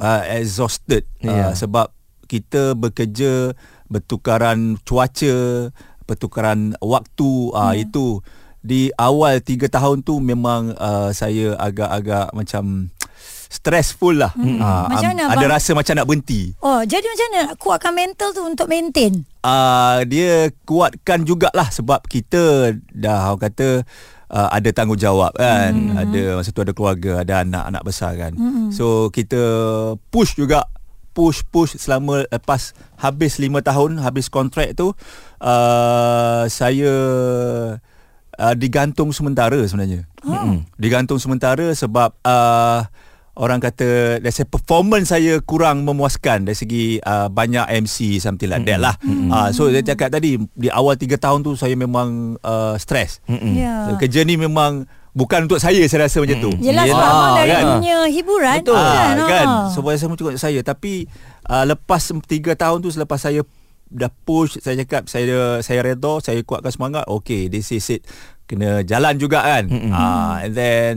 Uh, 0.00 0.24
exhausted. 0.32 1.04
Yeah. 1.20 1.52
uh, 1.52 1.54
sebab 1.54 1.92
kita 2.24 2.72
bekerja 2.72 3.52
bertukaran 3.92 4.80
cuaca 4.88 5.68
pertukaran 6.08 6.72
waktu. 6.80 7.52
Uh, 7.52 7.76
itu 7.76 8.24
di 8.64 8.88
awal 8.96 9.44
3 9.44 9.68
tahun 9.68 10.00
tu 10.00 10.24
memang 10.24 10.72
uh, 10.80 11.12
saya 11.12 11.52
agak-agak 11.60 12.32
macam 12.32 12.88
stressful 13.54 14.18
lah 14.18 14.34
hmm. 14.34 14.58
uh, 14.58 14.90
Macam 14.90 15.14
mana, 15.14 15.22
ada 15.30 15.46
abang? 15.46 15.54
rasa 15.54 15.70
macam 15.78 15.94
nak 15.94 16.06
berhenti 16.10 16.50
Oh, 16.58 16.82
jadi 16.82 17.06
macam 17.06 17.26
mana 17.30 17.38
nak 17.46 17.56
kuatkan 17.62 17.92
mental 17.94 18.28
tu 18.34 18.42
untuk 18.42 18.66
maintain? 18.66 19.22
uh, 19.44 20.02
dia 20.08 20.50
kuatkan 20.64 21.22
jugalah 21.22 21.68
sebab 21.68 22.02
kita 22.08 22.74
dah 22.90 23.30
orang 23.30 23.42
kata 23.46 23.84
uh, 24.32 24.48
ada 24.50 24.68
tanggungjawab 24.72 25.36
kan 25.36 25.72
hmm. 25.72 26.00
ada 26.00 26.22
masa 26.40 26.50
tu 26.50 26.64
ada 26.64 26.72
keluarga 26.72 27.20
ada 27.20 27.44
anak-anak 27.44 27.82
besar 27.84 28.12
kan 28.16 28.32
hmm. 28.32 28.72
so 28.72 29.12
kita 29.12 29.38
push 30.08 30.34
juga 30.34 30.64
push 31.14 31.46
push 31.46 31.78
selama 31.78 32.26
lepas 32.26 32.74
habis 32.98 33.38
5 33.38 33.54
tahun 33.62 33.90
habis 34.02 34.26
kontrak 34.26 34.74
tu 34.74 34.90
uh, 35.38 36.42
saya 36.50 36.92
uh, 38.34 38.54
digantung 38.58 39.14
sementara 39.14 39.62
sebenarnya 39.62 40.10
oh. 40.26 40.58
digantung 40.74 41.22
sementara 41.22 41.70
sebab 41.70 42.10
uh, 42.26 42.82
orang 43.34 43.58
kata 43.58 44.18
let's 44.18 44.38
say 44.38 44.46
performance 44.46 45.10
saya 45.10 45.38
kurang 45.40 45.82
memuaskan 45.82 46.46
dari 46.46 46.54
segi 46.54 46.84
uh, 46.98 47.26
banyak 47.26 47.66
MC 47.82 48.18
something 48.18 48.46
like 48.46 48.62
that 48.64 48.78
lah. 48.78 48.94
Mm-hmm. 49.02 49.28
Uh, 49.28 49.48
so 49.50 49.66
saya 49.66 49.82
cakap 49.82 50.10
tadi 50.10 50.38
di 50.54 50.68
awal 50.68 50.94
3 50.94 51.10
tahun 51.14 51.42
tu 51.42 51.54
saya 51.54 51.74
memang 51.74 52.38
uh, 52.40 52.74
stress. 52.76 53.18
Mm-hmm. 53.26 53.54
So, 53.58 53.90
kerja 53.98 54.20
ni 54.22 54.38
memang 54.38 54.86
bukan 55.10 55.46
untuk 55.46 55.58
saya 55.58 55.82
saya 55.86 56.06
rasa 56.06 56.22
macam 56.22 56.38
tu. 56.40 56.50
Yelah 56.58 56.86
sebab 56.86 56.94
Yelah, 56.94 57.10
abang 57.10 57.32
dari 57.36 57.50
kan? 57.50 57.64
dunia 57.74 57.98
hiburan 58.06 58.56
Betul. 58.62 58.74
kan, 58.74 59.14
Ah, 59.14 59.26
kan 59.26 59.46
Ah. 59.46 59.66
Sebab 59.70 59.90
saya 59.92 60.08
untuk 60.08 60.28
saya 60.34 60.60
Tapi 60.60 60.92
uh, 61.46 61.64
Lepas 61.64 62.10
3 62.10 62.22
tahun 62.54 62.78
tu 62.80 62.90
Selepas 62.90 63.18
saya 63.18 63.46
Dah 63.86 64.10
push 64.10 64.58
Saya 64.58 64.80
cakap 64.82 65.06
Saya 65.06 65.60
saya 65.60 65.84
redha 65.84 66.18
Saya 66.18 66.42
kuatkan 66.42 66.72
semangat 66.72 67.04
Okay 67.06 67.46
this 67.46 67.70
is 67.70 67.86
it 67.90 68.02
Kena 68.44 68.84
jalan 68.84 69.16
juga 69.16 69.40
kan 69.40 69.64
mm-hmm. 69.66 69.92
uh, 69.92 70.34
And 70.44 70.52
then 70.52 70.94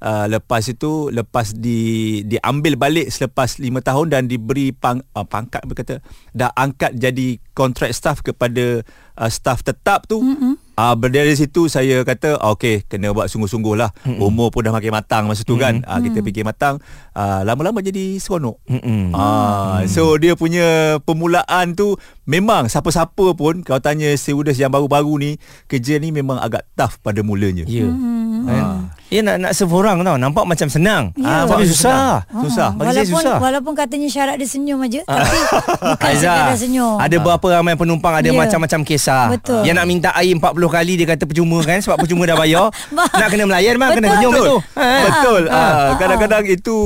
uh, 0.00 0.26
Lepas 0.26 0.72
itu 0.72 1.12
Lepas 1.12 1.52
di 1.52 2.20
Diambil 2.24 2.80
balik 2.80 3.12
Selepas 3.12 3.60
5 3.60 3.68
tahun 3.84 4.06
Dan 4.08 4.22
diberi 4.32 4.72
pang, 4.72 5.04
uh, 5.12 5.28
Pangkat 5.28 5.68
berkata 5.68 6.00
Dah 6.32 6.50
angkat 6.56 6.96
jadi 6.96 7.36
Contract 7.52 7.92
staff 7.92 8.24
kepada 8.24 8.80
uh, 9.20 9.30
Staff 9.30 9.60
tetap 9.60 10.08
tu 10.08 10.24
mm-hmm. 10.24 10.65
Uh, 10.76 10.92
dari 11.08 11.32
situ 11.32 11.72
saya 11.72 12.04
kata 12.04 12.36
ah, 12.36 12.52
okay 12.52 12.84
kena 12.84 13.08
buat 13.16 13.32
sungguh-sungguh 13.32 13.80
lah 13.80 13.88
mm-hmm. 14.04 14.20
umur 14.20 14.52
pun 14.52 14.60
dah 14.60 14.76
makin 14.76 14.92
matang 14.92 15.24
masa 15.24 15.40
tu 15.40 15.56
mm-hmm. 15.56 15.64
kan 15.64 15.74
uh, 15.88 16.00
kita 16.04 16.20
fikir 16.20 16.44
matang 16.44 16.76
uh, 17.16 17.40
lama-lama 17.48 17.80
jadi 17.80 18.20
seronok 18.20 18.60
Mm-mm. 18.68 19.16
Ah, 19.16 19.80
so 19.88 20.20
dia 20.20 20.36
punya 20.36 21.00
permulaan 21.00 21.72
tu 21.72 21.96
memang 22.28 22.68
siapa-siapa 22.68 23.32
pun 23.32 23.64
kalau 23.64 23.80
tanya 23.80 24.12
stewardess 24.20 24.60
yang 24.60 24.68
baru-baru 24.68 25.16
ni 25.16 25.30
kerja 25.64 25.96
ni 25.96 26.12
memang 26.12 26.36
agak 26.42 26.66
tough 26.76 27.00
pada 27.00 27.24
mulanya. 27.24 27.64
Ya. 27.64 27.88
Hmm. 27.88 28.44
Kan? 28.44 28.65
Ya 29.06 29.22
nak 29.22 29.38
nak 29.38 29.52
serve 29.52 29.70
orang 29.72 30.02
tau 30.02 30.16
Nampak 30.16 30.44
macam 30.44 30.66
senang 30.66 31.14
Ya. 31.14 31.24
ah, 31.24 31.42
Tapi 31.46 31.62
susah 31.64 32.26
Susah. 32.26 32.74
Bagi 32.74 32.90
saya 32.90 33.04
walaupun, 33.04 33.22
susah. 33.22 33.36
Walaupun 33.38 33.72
katanya 33.72 34.08
syarat 34.08 34.34
dia 34.34 34.44
senyum 34.44 34.78
aja 34.80 35.00
Tapi 35.02 35.38
bukan 35.46 36.02
Aizah, 36.02 36.34
sekadar 36.36 36.58
senyum 36.58 36.96
Ada 36.96 37.16
berapa 37.16 37.46
ramai 37.52 37.74
penumpang 37.74 38.12
Ada 38.12 38.26
Ya. 38.26 38.34
macam-macam 38.34 38.80
kisah 38.82 39.30
Betul. 39.30 39.62
Yang 39.62 39.76
nak 39.76 39.86
minta 39.86 40.10
air 40.12 40.32
40 40.32 40.42
kali 40.68 40.92
Dia 40.96 41.06
kata 41.08 41.22
percuma 41.22 41.58
kan 41.60 41.78
Sebab 41.78 41.96
percuma 41.96 42.22
dah 42.24 42.34
bayar. 42.34 42.66
Nak 43.14 43.28
kena 43.28 43.44
melayan 43.44 43.74
bang 43.76 43.90
Kena 43.94 44.08
senyum 44.12 44.32
Betul. 44.32 44.44
tu 44.44 44.56
ha. 44.74 44.88
Betul. 45.02 45.42
Ah, 45.48 45.64
Ah, 45.66 45.90
kadang-kadang 45.96 46.44
itu 46.46 46.76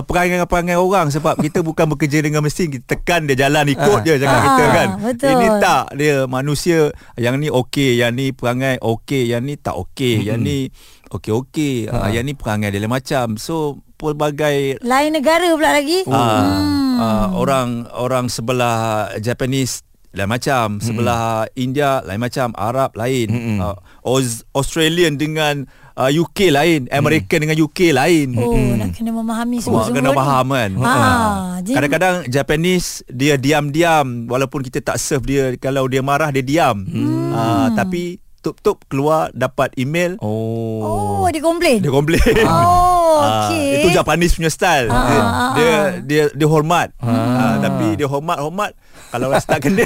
perangai-perangai 0.00 0.76
orang 0.76 1.08
sebab 1.08 1.34
kita 1.36 1.60
bukan 1.60 1.86
bekerja 1.88 2.20
dengan 2.20 2.40
mesin 2.40 2.68
kita 2.68 2.84
tekan 2.90 3.24
dia 3.24 3.36
jalan 3.40 3.66
ikut 3.66 3.98
Ah. 3.98 4.06
cakap 4.06 4.28
Ah, 4.30 4.42
kita 4.44 4.64
kan. 4.68 4.88
betul. 5.00 5.30
Ini 5.30 5.46
tak 5.58 5.82
dia 5.94 6.14
manusia 6.26 6.78
yang 7.16 7.36
ni 7.36 7.48
okey, 7.48 7.96
yang 7.96 8.12
ni 8.12 8.30
perangai 8.30 8.78
okey, 8.78 9.26
yang 9.26 9.42
ni 9.42 9.54
tak 9.54 9.74
okey, 9.74 10.22
yang 10.22 10.38
ni 10.38 10.70
okey-okey, 11.10 11.86
ah, 11.86 12.08
yang 12.08 12.22
ni 12.22 12.32
perangai 12.32 12.70
dia 12.70 12.78
lain 12.78 12.88
macam. 12.88 13.34
So 13.34 13.78
pelbagai 13.94 14.80
Lain 14.80 15.12
negara 15.12 15.50
pula 15.52 15.76
lagi? 15.76 16.06
Uh, 16.06 16.14
uh, 16.96 17.26
orang 17.34 17.84
orang 17.92 18.26
sebelah 18.26 19.10
Japanese 19.18 19.82
lain 20.10 20.26
macam, 20.26 20.80
sebelah 20.80 21.46
India 21.54 22.02
lain 22.02 22.18
macam, 22.18 22.50
Arab 22.54 22.94
lain, 22.94 23.30
uh, 23.58 23.78
Aus- 24.02 24.42
Australian 24.50 25.14
dengan 25.14 25.70
uh, 25.94 26.10
UK 26.10 26.50
lain, 26.50 26.90
American 26.90 27.38
dengan 27.40 27.54
UK 27.54 27.94
lain. 27.94 28.34
Oh 28.34 28.50
nak 28.74 28.90
kena 28.90 29.10
memahami 29.12 29.62
semua-semua 29.62 29.94
kena 29.94 30.10
ni. 30.10 30.18
faham 30.18 30.46
kan? 30.50 30.70
Ah. 30.80 31.62
jadi- 31.62 31.76
Kadang-kadang 31.78 32.16
Japanese 32.26 32.88
Dia 33.06 33.38
diam-diam. 33.38 34.26
Walaupun 34.26 34.60
kita 34.60 34.82
tak 34.82 34.96
serve 34.96 35.24
dia 35.24 35.44
Kalau 35.56 35.86
dia 35.86 36.00
marah 36.00 36.32
Dia 36.32 36.42
diam. 36.42 36.82
Hmm. 36.82 37.30
uh, 37.30 37.68
Tapi 37.72 38.18
Tup-tup 38.40 38.84
keluar 38.88 39.28
Dapat 39.36 39.76
email. 39.76 40.16
Oh. 40.24 41.24
Oh 41.24 41.28
dia 41.28 41.44
komplain? 41.44 41.80
Dia 41.84 41.92
komplain. 41.92 42.34
Oh 42.50 42.90
okey 43.20 43.68
Itu 43.80 43.88
Japanese 43.92 44.34
punya 44.36 44.50
style. 44.52 44.88
Ah, 44.90 44.96
dia, 44.96 45.18
ah, 45.18 45.20
ah, 45.20 45.50
dia, 45.52 45.68
ah. 45.68 45.86
dia 46.04 46.22
dia 46.32 46.48
hormat. 46.48 46.88
Ah, 47.00 47.60
Tapi 47.60 47.96
dia 48.00 48.06
hormat-hormat 48.08 48.72
Kalau 49.10 49.26
rasa 49.28 49.56
tak 49.56 49.68
kena. 49.68 49.84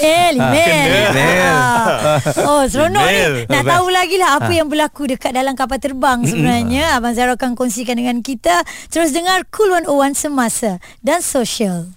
Mel 0.00 0.34
Mel 0.38 1.10
Mel. 1.12 1.56
Ah. 1.56 2.18
Oh 2.44 2.62
seronok 2.64 3.04
Mel. 3.04 3.32
ni 3.44 3.52
Nak 3.52 3.62
tahu 3.68 3.86
lagi 3.92 4.16
lah 4.16 4.40
Apa 4.40 4.50
yang 4.52 4.68
berlaku 4.70 5.08
Dekat 5.10 5.32
dalam 5.36 5.54
kapal 5.58 5.78
terbang 5.80 6.24
sebenarnya. 6.24 6.96
Abang 6.96 7.12
Zara 7.12 7.36
akan 7.36 7.58
kongsikan 7.58 7.98
dengan 7.98 8.20
kita. 8.24 8.64
Terus 8.88 9.12
dengar 9.12 9.44
Cool 9.52 9.74
101 9.84 10.14
Semasa 10.16 10.78
Dan 11.04 11.20
Sosial 11.20 11.92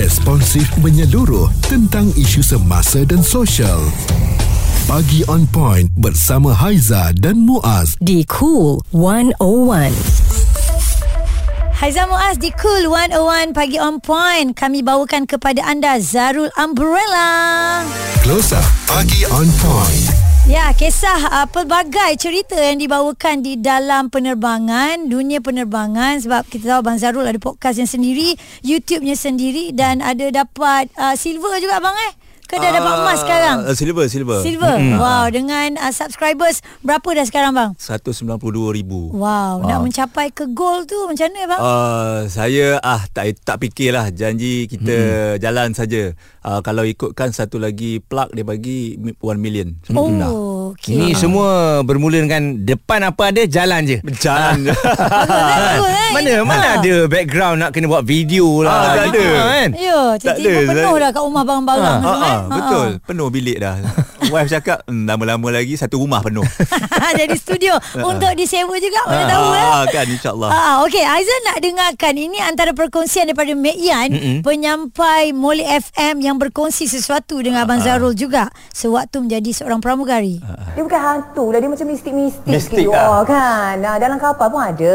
Responsif 0.00 0.64
menyeluruh 0.80 1.52
tentang 1.68 2.08
isu 2.16 2.40
semasa 2.40 3.04
dan 3.04 3.20
sosial. 3.20 3.84
Pagi 4.88 5.20
on 5.28 5.44
point 5.52 5.92
bersama 5.92 6.56
Haiza 6.56 7.12
dan 7.20 7.44
Muaz. 7.44 8.00
di 8.00 8.24
Cool 8.24 8.80
101. 8.96 9.92
Haizam 11.84 12.08
Muaz 12.08 12.40
di 12.40 12.48
Cool 12.56 12.88
101 12.88 13.52
Pagi 13.52 13.76
on 13.76 14.00
Point 14.00 14.56
Kami 14.56 14.80
bawakan 14.80 15.28
kepada 15.28 15.60
anda 15.68 16.00
Zarul 16.00 16.48
Umbrella 16.56 17.84
Closer 18.24 18.64
Pagi 18.88 19.28
on 19.28 19.52
point. 19.60 20.19
Ya, 20.50 20.74
kisah 20.74 21.30
uh, 21.30 21.46
pelbagai 21.46 22.18
cerita 22.18 22.58
yang 22.58 22.82
dibawakan 22.82 23.38
di 23.38 23.54
dalam 23.54 24.10
penerbangan, 24.10 25.06
dunia 25.06 25.38
penerbangan 25.38 26.18
sebab 26.18 26.42
kita 26.50 26.74
tahu 26.74 26.78
Abang 26.82 26.98
Zarul 26.98 27.22
ada 27.22 27.38
podcast 27.38 27.78
yang 27.78 27.86
sendiri, 27.86 28.34
YouTube-nya 28.66 29.14
sendiri 29.14 29.70
dan 29.70 30.02
ada 30.02 30.26
dapat 30.34 30.90
uh, 30.98 31.14
silver 31.14 31.54
juga 31.62 31.78
abang 31.78 31.94
eh? 31.94 32.19
Ke 32.50 32.58
dah 32.58 32.74
dapat 32.74 32.94
emas 33.06 33.18
sekarang? 33.22 33.58
Uh, 33.62 33.76
silver, 33.78 34.10
silver. 34.10 34.42
Silver. 34.42 34.74
Wow, 34.98 35.30
dengan 35.30 35.78
uh, 35.78 35.94
subscribers 35.94 36.66
berapa 36.82 37.06
dah 37.06 37.22
sekarang 37.22 37.54
bang? 37.54 37.70
192 37.78 38.26
ribu. 38.74 39.14
Wow, 39.14 39.62
nak 39.62 39.86
mencapai 39.86 40.34
ke 40.34 40.50
goal 40.50 40.82
tu 40.82 40.98
macam 41.06 41.30
mana 41.30 41.46
bang? 41.46 41.60
Uh, 41.62 42.18
saya 42.26 42.82
ah 42.82 43.06
tak 43.14 43.38
tak 43.46 43.62
fikirlah 43.62 44.10
janji 44.10 44.66
kita 44.66 44.96
hmm. 44.98 45.38
jalan 45.38 45.78
saja. 45.78 46.10
Uh, 46.42 46.58
kalau 46.66 46.82
ikutkan 46.82 47.30
satu 47.30 47.62
lagi 47.62 48.02
plug 48.02 48.34
dia 48.34 48.42
bagi 48.42 48.98
1 48.98 49.14
million. 49.38 49.70
oh, 49.94 50.10
okey. 50.72 50.92
Ini 50.92 51.06
semua 51.12 51.48
bermula 51.80 52.18
dengan 52.18 52.42
depan 52.58 53.00
apa 53.04 53.28
ada 53.28 53.42
jalan 53.42 53.80
je. 53.84 53.98
Jalan 54.16 54.56
je. 54.62 54.74
Mana 56.10 56.32
mana 56.42 56.58
Ha. 56.62 56.76
ada 56.78 56.94
background 57.06 57.56
nak 57.58 57.70
kena 57.70 57.86
buat 57.86 58.02
video 58.02 58.62
lah. 58.62 58.70
Ah, 58.70 58.82
tak 58.92 59.04
ada. 59.10 59.26
kan. 59.48 59.68
Ya, 59.72 60.00
Tak 60.16 60.34
tiba-tiba 60.36 60.60
ada. 60.60 60.70
penuh 60.76 60.94
dah 60.96 61.10
kat 61.10 61.22
rumah 61.22 61.42
barang-barang 61.42 61.82
Ha, 61.82 61.98
tu 61.98 62.08
ha, 62.08 62.18
kan? 62.20 62.38
betul. 62.48 62.88
Penuh 63.02 63.28
bilik 63.28 63.56
dah. 63.58 63.74
Wife 64.28 64.52
cakap, 64.52 64.84
hmm, 64.84 65.08
lama-lama 65.08 65.48
lagi 65.48 65.80
satu 65.80 66.04
rumah 66.04 66.20
penuh. 66.20 66.44
Jadi 67.20 67.36
studio 67.40 67.72
untuk 68.04 68.28
disewa 68.36 68.76
juga 68.76 69.00
mana 69.08 69.24
tahu 69.24 69.46
eh. 69.56 69.64
ah, 69.64 69.84
kan 69.88 70.04
insyaAllah. 70.04 70.50
Ah, 70.52 70.74
okey, 70.84 71.00
Aizan 71.00 71.40
nak 71.48 71.58
dengarkan 71.64 72.14
ini 72.20 72.38
antara 72.44 72.76
perkongsian 72.76 73.32
daripada 73.32 73.56
Mek 73.56 73.78
Yan, 73.80 74.08
Mm-mm. 74.12 74.36
penyampai 74.44 75.32
Molek 75.32 75.88
FM 75.88 76.20
yang 76.20 76.36
berkongsi 76.36 76.84
sesuatu 76.84 77.40
dengan 77.40 77.64
Abang 77.64 77.80
Zarul 77.80 78.12
juga 78.12 78.52
sewaktu 78.76 79.24
menjadi 79.24 79.50
seorang 79.56 79.80
pramugari. 79.80 80.38
Dia 80.76 80.82
bukan 80.84 81.00
hantu 81.00 81.50
lah 81.50 81.58
Dia 81.58 81.70
macam 81.70 81.86
mistik-mistik 81.88 82.46
Mistik 82.46 82.86
sikit 82.86 82.94
lah. 82.94 83.20
oh, 83.20 83.22
kan 83.26 83.74
nah, 83.82 83.98
Dalam 83.98 84.16
kapal 84.22 84.48
pun 84.48 84.62
ada 84.62 84.94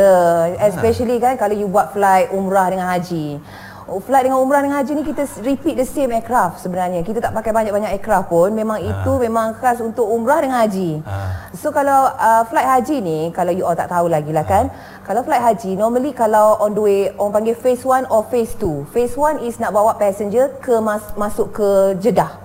Especially 0.65 1.19
kan 1.19 1.35
Kalau 1.35 1.53
you 1.55 1.67
buat 1.67 1.91
flight 1.91 2.31
umrah 2.31 2.71
dengan 2.71 2.87
haji 2.89 3.39
Oh, 3.85 4.01
Flight 4.01 4.25
dengan 4.25 4.41
umrah 4.41 4.65
dengan 4.65 4.81
haji 4.81 4.97
ni 4.97 5.05
kita 5.05 5.29
repeat 5.45 5.77
the 5.77 5.85
same 5.85 6.09
aircraft 6.09 6.57
sebenarnya. 6.57 7.05
Kita 7.05 7.21
tak 7.21 7.37
pakai 7.37 7.53
banyak-banyak 7.53 7.93
aircraft 7.93 8.33
pun. 8.33 8.49
Memang 8.49 8.81
itu 8.81 9.11
memang 9.21 9.53
khas 9.61 9.77
untuk 9.77 10.09
umrah 10.09 10.41
dengan 10.41 10.65
haji. 10.65 11.05
So 11.53 11.69
kalau 11.69 12.09
uh, 12.17 12.41
flight 12.49 12.65
haji 12.65 12.97
ni, 13.05 13.19
kalau 13.29 13.53
you 13.53 13.61
all 13.61 13.77
tak 13.77 13.93
tahu 13.93 14.09
lagi 14.09 14.33
lah 14.33 14.41
kan. 14.41 14.73
Kalau 15.05 15.21
flight 15.21 15.37
haji, 15.39 15.77
normally 15.77 16.11
kalau 16.11 16.57
on 16.57 16.73
the 16.73 16.81
way, 16.81 17.01
orang 17.15 17.29
panggil 17.31 17.53
phase 17.53 17.85
1 17.85 18.09
or 18.09 18.25
phase 18.25 18.57
2. 18.57 18.89
Phase 18.89 19.13
1 19.13 19.37
is 19.39 19.55
nak 19.55 19.69
bawa 19.69 19.93
passenger 19.93 20.49
ke 20.57 20.81
mas- 20.81 21.13
masuk 21.13 21.53
ke 21.53 21.69
Jeddah. 21.95 22.41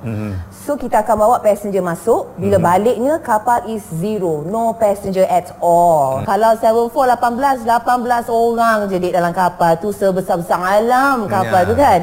So 0.60 0.76
kita 0.76 1.00
akan 1.00 1.16
bawa 1.18 1.36
passenger 1.40 1.80
masuk 1.80 2.36
Bila 2.36 2.60
baliknya 2.60 3.16
kapal 3.18 3.64
is 3.66 3.80
zero 3.90 4.44
No 4.44 4.76
passenger 4.76 5.24
at 5.24 5.56
all 5.58 6.20
Kalau 6.22 6.52
7418 6.54 7.64
18 7.64 8.28
orang 8.28 8.84
je 8.86 9.00
dek 9.00 9.10
dalam 9.10 9.32
kapal 9.32 9.80
tu 9.80 9.88
Sebesar-besar 9.88 10.60
alam 10.60 11.24
kapal 11.26 11.64
Ya. 11.64 11.66
tu 11.66 11.74
kan 11.74 12.00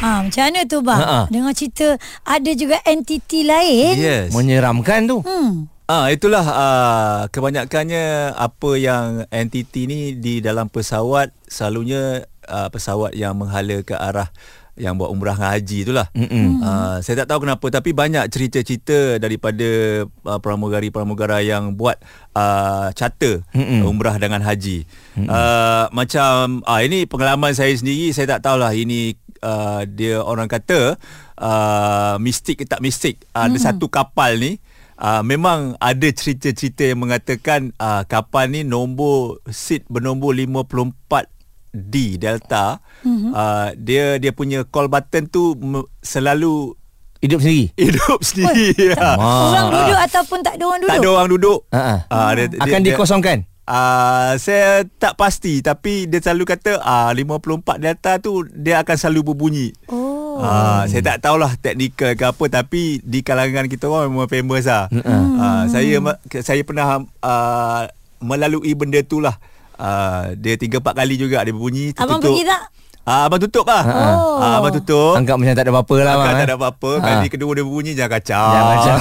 Ha, 0.00 0.24
macam 0.24 0.42
mana 0.42 0.60
tu 0.64 0.80
bang? 0.80 0.96
Ha-ha. 0.96 1.20
Dengar 1.28 1.52
cerita 1.52 1.92
ada 2.24 2.50
juga 2.56 2.80
entiti 2.88 3.44
lain. 3.44 3.92
Yes. 3.92 4.32
Menyeramkan 4.32 5.04
tu. 5.04 5.20
Hmm. 5.20 5.68
Ah 5.90 6.06
itulah 6.06 6.46
uh, 6.46 7.20
kebanyakannya 7.34 8.38
apa 8.38 8.70
yang 8.78 9.26
entiti 9.34 9.90
ni 9.90 10.14
di 10.14 10.38
dalam 10.38 10.70
pesawat 10.70 11.34
selalunya 11.50 12.30
uh, 12.46 12.70
pesawat 12.70 13.10
yang 13.18 13.34
menghala 13.34 13.82
ke 13.82 13.98
arah 13.98 14.30
yang 14.78 14.94
buat 14.94 15.10
umrah 15.10 15.34
dengan 15.34 15.50
haji 15.50 15.78
itulah. 15.82 16.06
Mm-mm. 16.14 16.62
Uh, 16.62 17.02
saya 17.02 17.26
tak 17.26 17.34
tahu 17.34 17.42
kenapa 17.42 17.66
tapi 17.74 17.90
banyak 17.90 18.22
cerita-cerita 18.30 19.18
daripada 19.18 19.66
uh, 20.06 20.38
pramugari-pramugara 20.38 21.42
yang 21.42 21.74
buat 21.74 21.98
uh, 22.38 22.94
charter 22.94 23.42
Mm-mm. 23.50 23.82
umrah 23.82 24.14
dengan 24.22 24.46
haji. 24.46 24.86
Uh, 25.18 25.90
macam 25.90 26.62
ah 26.70 26.86
ini 26.86 27.10
pengalaman 27.10 27.50
saya 27.50 27.74
sendiri 27.74 28.14
saya 28.14 28.38
tak 28.38 28.46
tahulah 28.46 28.70
ini 28.78 29.18
uh, 29.42 29.82
dia 29.90 30.22
orang 30.22 30.46
kata 30.46 30.94
uh, 31.34 32.14
mistik 32.22 32.62
ke 32.62 32.64
tak 32.64 32.78
mistik. 32.78 33.26
Uh, 33.34 33.50
Ada 33.50 33.74
satu 33.74 33.90
kapal 33.90 34.38
ni 34.38 34.62
Uh, 35.00 35.24
memang 35.24 35.80
ada 35.80 36.04
cerita-cerita 36.06 36.84
yang 36.84 37.00
mengatakan 37.00 37.72
uh, 37.74 38.04
kapal 38.04 38.44
ni 38.46 38.60
nombor 38.62 39.40
seat 39.46 39.88
bernombor 39.88 40.36
54D 40.36 41.84
Delta 42.16 42.84
mm-hmm. 43.00 43.32
uh, 43.32 43.68
dia 43.74 44.16
dia 44.16 44.28
punya 44.30 44.60
call 44.62 44.86
button 44.86 45.24
tu 45.24 45.56
m- 45.56 45.88
selalu 45.98 46.76
Hidup 47.18 47.36
sendiri. 47.38 47.68
hidup 47.76 48.16
sendiri. 48.22 48.72
Tak, 48.92 49.16
Ah. 49.16 49.48
orang 49.50 49.66
duduk 49.70 49.98
ataupun 50.02 50.38
tak 50.40 50.54
ada 50.56 50.64
orang 50.66 50.80
duduk? 50.80 50.88
tak 50.90 50.98
ada 50.98 51.08
orang 51.10 51.28
duduk. 51.28 51.60
Ha-ha. 51.68 51.96
Uh, 52.06 52.30
dia, 52.32 52.44
dia, 52.46 52.58
Akan 52.58 52.80
dia- 52.80 52.88
dikosongkan. 52.92 53.38
Uh, 53.68 54.32
saya 54.34 54.82
tak 54.96 55.14
pasti 55.14 55.60
tapi 55.60 56.08
dia 56.08 56.18
selalu 56.18 56.48
kata 56.48 56.80
uh, 56.80 57.12
54 57.12 57.76
Delta 57.78 58.12
tu 58.18 58.40
dia 58.50 58.80
akan 58.80 58.96
selalu 58.96 59.20
berbunyi. 59.30 59.68
Oh. 59.86 59.99
Ah, 60.38 60.82
saya 60.84 61.02
tak 61.02 61.18
tahulah 61.20 61.52
teknikal 61.56 62.12
ke 62.12 62.24
apa 62.24 62.44
tapi 62.46 62.82
di 63.00 63.20
kalangan 63.20 63.66
kita 63.66 63.84
orang 63.84 64.08
memang 64.08 64.26
famous 64.26 64.64
lah. 64.64 64.86
Ah, 65.34 65.66
saya 65.66 65.98
ma- 65.98 66.20
ke- 66.22 66.40
saya 66.40 66.60
pernah 66.60 66.86
uh, 67.02 67.80
melalui 68.18 68.72
benda 68.72 69.00
tu 69.00 69.18
lah. 69.18 69.34
Uh, 69.74 70.36
dia 70.36 70.54
tiga 70.54 70.76
empat 70.76 70.92
kali 70.94 71.16
juga 71.16 71.40
dia 71.40 71.50
berbunyi 71.50 71.90
Abang 71.94 72.20
tertutup. 72.20 72.36
pergi 72.36 72.44
tak? 72.46 72.62
Ah, 73.00 73.24
abang 73.24 73.40
tutup 73.40 73.64
lah. 73.64 73.80
Oh. 73.82 74.38
Ah, 74.38 74.60
abang 74.60 74.70
tutup. 74.70 75.16
Anggap 75.16 75.34
macam 75.34 75.50
tak 75.50 75.64
ada 75.64 75.72
apa-apa 75.72 75.96
lah 75.98 76.12
Angkat 76.12 76.20
bang. 76.20 76.30
tak 76.30 76.36
eh. 76.36 76.46
ada 76.46 76.54
apa-apa. 76.54 76.90
Ah. 76.92 77.00
Kali 77.02 77.26
kedua 77.28 77.50
dia 77.50 77.64
berbunyi 77.64 77.92
jangan 77.92 78.12
kacau. 78.12 78.46
Jangan 78.46 78.66
macam 78.70 78.96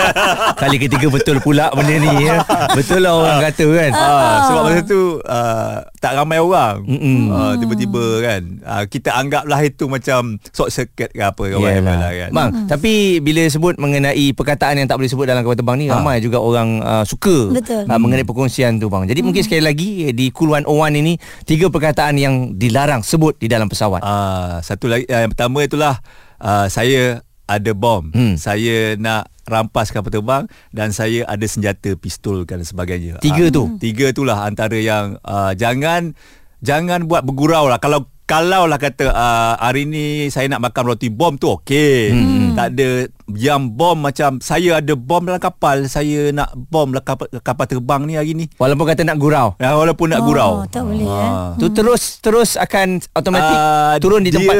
Kali 0.64 0.76
ketiga 0.78 1.06
betul 1.08 1.36
pula 1.38 1.66
benda 1.70 1.94
ni 1.94 2.24
ya. 2.24 2.36
Betul 2.72 3.00
lah 3.00 3.12
orang 3.14 3.38
kata 3.44 3.66
kan 3.68 3.90
Ah, 3.92 4.36
sebab 4.44 4.62
masa 4.64 4.80
tu 4.82 5.00
uh, 5.20 5.76
tak 6.04 6.20
ramai 6.20 6.36
orang. 6.36 6.84
Mm-mm. 6.84 7.32
Uh, 7.32 7.54
tiba-tiba 7.56 8.04
kan. 8.20 8.42
Uh, 8.60 8.84
kita 8.84 9.16
anggaplah 9.16 9.64
itu 9.64 9.88
macam 9.88 10.36
short 10.52 10.68
circuit 10.68 11.08
ke 11.08 11.24
apa 11.24 11.40
ke 11.40 11.56
Yalah. 11.56 11.80
lah 11.80 12.12
kan. 12.12 12.30
Bang, 12.36 12.48
tapi 12.68 13.24
bila 13.24 13.40
sebut 13.48 13.80
mengenai 13.80 14.36
perkataan 14.36 14.76
yang 14.76 14.84
tak 14.84 15.00
boleh 15.00 15.08
sebut 15.08 15.24
dalam 15.24 15.40
kapal 15.40 15.56
terbang 15.56 15.76
ni, 15.80 15.86
Ha. 15.88 15.96
ramai 15.96 16.20
juga 16.20 16.44
orang 16.44 16.84
uh, 16.84 17.04
suka 17.08 17.56
Betul. 17.56 17.88
Uh, 17.88 17.96
mengenai 17.96 18.28
perkongsian 18.28 18.76
tu 18.76 18.92
bang. 18.92 19.08
Jadi 19.08 19.20
mungkin 19.24 19.40
sekali 19.40 19.64
lagi 19.64 20.10
eh, 20.10 20.14
di 20.14 20.28
Cool 20.28 20.52
101 20.52 21.00
ini 21.00 21.16
tiga 21.44 21.72
perkataan 21.72 22.20
yang 22.20 22.34
dilarang 22.54 23.00
sebut 23.00 23.40
di 23.40 23.48
dalam 23.48 23.70
pesawat. 23.70 24.04
Ah, 24.04 24.60
satu 24.60 24.92
lagi 24.92 25.08
uh, 25.08 25.24
yang 25.24 25.32
pertama 25.32 25.64
itulah 25.64 25.94
uh, 26.40 26.66
saya 26.68 27.24
ada 27.44 27.72
bom. 27.76 28.08
Hmm. 28.12 28.40
Saya 28.40 28.96
nak 28.96 29.28
rampas 29.44 29.88
kapal 29.88 30.10
terbang 30.10 30.44
dan 30.70 30.90
saya 30.90 31.24
ada 31.24 31.44
senjata 31.44 31.94
pistol 31.94 32.42
dan 32.42 32.60
sebagainya. 32.60 33.18
Tiga 33.18 33.48
Ah, 33.48 33.52
tu? 33.52 33.76
Tiga 33.76 34.08
itulah 34.08 34.42
antara 34.42 34.74
yang 34.74 35.16
uh, 35.20 35.52
jangan 35.52 36.12
jangan 36.60 37.04
buat 37.04 37.22
bergurau 37.22 37.66
lah 37.66 37.76
kalau 37.76 38.04
kalau 38.24 38.64
lah 38.64 38.80
kata 38.80 39.04
uh, 39.06 39.54
hari 39.58 39.84
ni 39.84 40.04
saya 40.26 40.48
nak 40.48 40.64
makan 40.64 40.84
roti 40.86 41.08
bom 41.08 41.36
tu 41.36 41.52
okey. 41.52 42.08
Hmm. 42.08 42.56
Tak 42.56 42.72
ada 42.72 42.88
yang 43.26 43.72
bom 43.72 43.96
macam 43.96 44.36
saya 44.38 44.78
ada 44.78 44.92
bom 44.92 45.20
dalam 45.20 45.38
kapal, 45.38 45.86
saya 45.86 46.28
nak 46.28 46.52
bom 46.52 46.88
dalam 46.88 47.00
kapal, 47.00 47.26
kapal 47.40 47.64
terbang 47.66 48.02
ni 48.04 48.14
hari 48.14 48.32
ni. 48.34 48.46
Walaupun 48.54 48.84
kata 48.84 49.00
nak 49.02 49.16
gurau. 49.16 49.56
Ya, 49.56 49.72
walaupun 49.72 50.08
nak 50.08 50.20
Oh, 50.20 50.26
gurau. 50.26 50.52
tak 50.68 50.84
boleh, 50.84 51.02
eh. 51.02 51.08
Ah. 51.08 51.56
Tu 51.56 51.66
terus 51.70 52.20
terus 52.20 52.50
akan 52.54 53.00
automatik 53.12 53.56
Ah, 53.56 53.94
turun 53.96 54.20
di 54.20 54.28
dia, 54.28 54.38
tempat. 54.38 54.56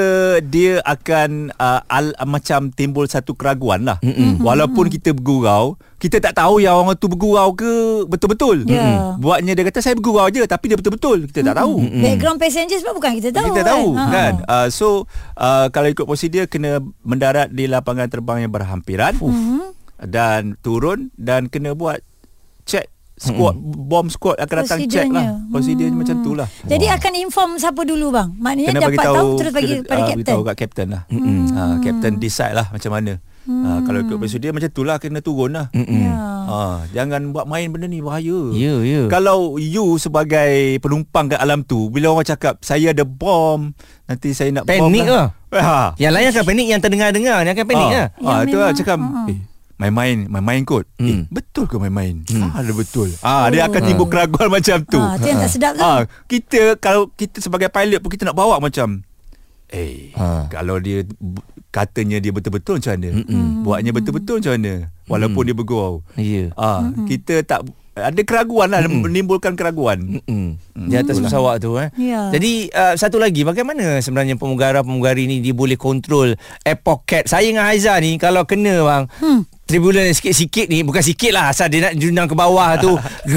Dia 0.49 0.73
akan 0.81 1.31
uh, 1.53 1.81
al, 1.87 2.07
macam 2.25 2.69
timbul 2.69 3.05
satu 3.05 3.33
keraguan 3.33 3.85
lah. 3.85 4.01
Mm-mm. 4.01 4.41
Walaupun 4.41 4.89
kita 4.89 5.13
bergurau, 5.13 5.77
kita 5.97 6.21
tak 6.21 6.37
tahu 6.37 6.61
yang 6.61 6.77
orang 6.77 6.97
tu 6.97 7.07
bergurau 7.07 7.53
ke 7.53 7.69
betul-betul. 8.07 8.65
Ya. 8.65 8.81
Mm-mm. 8.81 9.21
Buatnya 9.21 9.53
dia 9.53 9.65
kata 9.65 9.81
saya 9.81 9.95
bergurau 9.95 10.29
je 10.29 10.45
tapi 10.45 10.69
dia 10.69 10.77
betul-betul. 10.77 11.29
Kita 11.29 11.53
tak 11.53 11.57
tahu. 11.61 11.81
Hmm. 11.81 12.01
Background 12.01 12.39
passenger 12.39 12.77
sebab 12.79 12.95
bukan 12.95 13.13
kita 13.15 13.29
tahu 13.31 13.47
kita 13.47 13.63
tahu 13.63 13.87
Ha. 13.95 14.05
kan. 14.07 14.33
Uh, 14.45 14.67
so 14.69 14.87
uh, 15.35 15.69
kalau 15.69 15.89
ikut 15.89 16.05
prosedur 16.05 16.45
kena 16.45 16.77
mendarat 17.01 17.49
di 17.49 17.65
lapangan 17.65 18.09
terbang 18.09 18.45
yang 18.45 18.53
berhampiran 18.55 19.19
dan 19.99 20.55
turun 20.63 21.11
dan 21.19 21.51
kena 21.51 21.75
buat 21.75 21.99
check 22.63 22.95
squad 23.15 23.55
bom 23.63 24.07
squad 24.11 24.37
akan 24.43 24.57
datang 24.67 24.81
check 24.91 25.07
lah. 25.11 25.39
Prosedurnya. 25.51 25.51
Prosedurnya 25.51 25.97
macam 25.97 26.17
tu 26.23 26.33
lah. 26.35 26.49
Jadi 26.67 26.87
akan 26.91 27.13
inform 27.23 27.51
siapa 27.63 27.83
dulu 27.87 28.11
bang? 28.11 28.29
Maknanya 28.39 28.71
kena 28.75 28.81
dapat 28.83 28.99
tahu 28.99 29.15
tahu 29.15 29.31
terus 29.39 29.53
bagi 29.55 29.75
kena, 29.79 29.87
pada 29.87 29.95
ah, 29.95 30.03
kapten. 30.03 30.17
beritahu 30.19 30.41
kat 30.43 30.57
kapten 30.59 30.87
lah. 30.91 31.03
Hmm. 31.11 31.45
Uh, 31.51 31.77
kapten 31.83 32.13
decide 32.19 32.55
lah 32.55 32.67
macam 32.75 32.91
mana. 32.91 33.13
Hmm. 33.45 33.61
Uh, 33.61 33.79
kalau 33.85 33.99
ikut 34.01 34.17
prosedur 34.17 34.57
macam 34.57 34.71
tu 34.73 34.83
lah 34.89 34.97
kena 34.97 35.21
turun 35.21 35.53
lah. 35.53 35.69
Mm-mm. 35.77 36.01
Ya. 36.01 36.17
Uh, 36.45 36.77
jangan 36.93 37.33
buat 37.33 37.45
main 37.45 37.69
benda 37.69 37.85
ni 37.85 38.01
bahaya. 38.01 38.53
Ya, 38.57 38.81
ya. 38.81 39.09
Kalau 39.13 39.61
you 39.61 40.01
sebagai 40.01 40.81
penumpang 40.81 41.29
kat 41.29 41.41
alam 41.41 41.61
tu 41.61 41.93
bila 41.93 42.13
orang 42.13 42.25
cakap 42.25 42.61
saya 42.61 42.97
ada 42.97 43.05
bom 43.05 43.73
nanti 44.05 44.33
saya 44.33 44.49
nak 44.53 44.65
bom 44.65 44.89
Panik 44.89 45.09
lah. 45.09 45.33
Ha. 45.55 45.95
Yang 46.01 46.13
lain 46.19 46.27
akan 46.35 46.45
panik 46.51 46.67
Yang 46.67 46.81
terdengar-dengar 46.83 47.39
Yang 47.47 47.55
akan 47.55 47.67
panik 47.71 47.87
ah, 47.87 47.93
lah 47.95 48.07
ah, 48.11 48.35
Yang 48.43 48.49
itu 48.51 48.57
lah 48.59 48.71
cakap 48.75 48.99
ah. 48.99 49.31
eh, 49.31 49.39
main-main 49.79 50.17
main-main 50.27 50.61
kot. 50.67 50.85
Hmm. 50.99 51.07
Eh, 51.07 51.19
betul 51.31 51.71
ke 51.71 51.77
main-main? 51.79 52.27
Ah, 52.43 52.63
ada 52.63 52.73
betul. 52.75 53.11
Ah, 53.23 53.47
dia 53.51 53.67
akan 53.67 53.81
timbul 53.85 54.07
keraguan 54.11 54.51
macam 54.51 54.83
tu. 54.83 54.99
Ah, 54.99 55.15
tu 55.15 55.27
yang 55.27 55.39
tak 55.39 55.51
sedap 55.51 55.73
tu. 55.79 55.83
Ah, 55.83 56.07
kita 56.27 56.79
kalau 56.79 57.11
kita 57.15 57.39
sebagai 57.39 57.71
pilot 57.71 58.03
pun 58.03 58.11
kita 58.11 58.27
nak 58.27 58.39
bawa 58.39 58.59
macam 58.59 59.03
eh 59.75 60.15
Ha. 60.15 60.47
kalau 60.49 60.79
dia 60.79 61.03
katanya 61.75 62.23
dia 62.23 62.31
betul-betul 62.31 62.79
macam 62.79 62.95
mana 62.95 63.11
buatnya 63.67 63.91
betul-betul 63.91 64.39
macam 64.39 64.53
mana 64.55 64.73
walaupun 65.11 65.43
dia 65.43 65.57
bergurau 65.59 65.95
Ya. 66.15 66.55
ah 66.55 66.87
kita 67.11 67.43
tak 67.43 67.67
ada 67.95 68.23
keraguan 68.27 68.71
lah 68.71 68.83
menimbulkan 68.87 69.55
keraguan 69.55 70.23
Mm. 70.27 70.59
Di 70.91 70.99
atas 70.99 71.23
pesawat 71.23 71.63
tu 71.63 71.79
eh. 71.79 71.95
Ya. 71.95 72.27
Jadi 72.35 72.67
uh, 72.75 72.99
satu 72.99 73.23
lagi 73.23 73.47
bagaimana 73.47 74.03
sebenarnya 74.03 74.35
pemugara-pemugari 74.35 75.31
ni 75.31 75.39
dia 75.39 75.55
boleh 75.55 75.79
kontrol 75.79 76.35
air 76.67 76.79
pocket. 76.83 77.31
Saya 77.31 77.47
dengan 77.47 77.71
Haiza 77.71 77.95
ni 78.03 78.19
kalau 78.19 78.43
kena 78.43 78.83
bang 78.83 79.05
hmm. 79.23 79.41
turbulence 79.71 80.19
sikit-sikit 80.19 80.67
ni 80.67 80.83
bukan 80.83 81.07
sikit 81.07 81.31
lah 81.31 81.55
asal 81.55 81.71
dia 81.71 81.87
nak 81.87 81.95
jundang 81.95 82.27
ke 82.27 82.35
bawah 82.35 82.75
tu. 82.83 82.99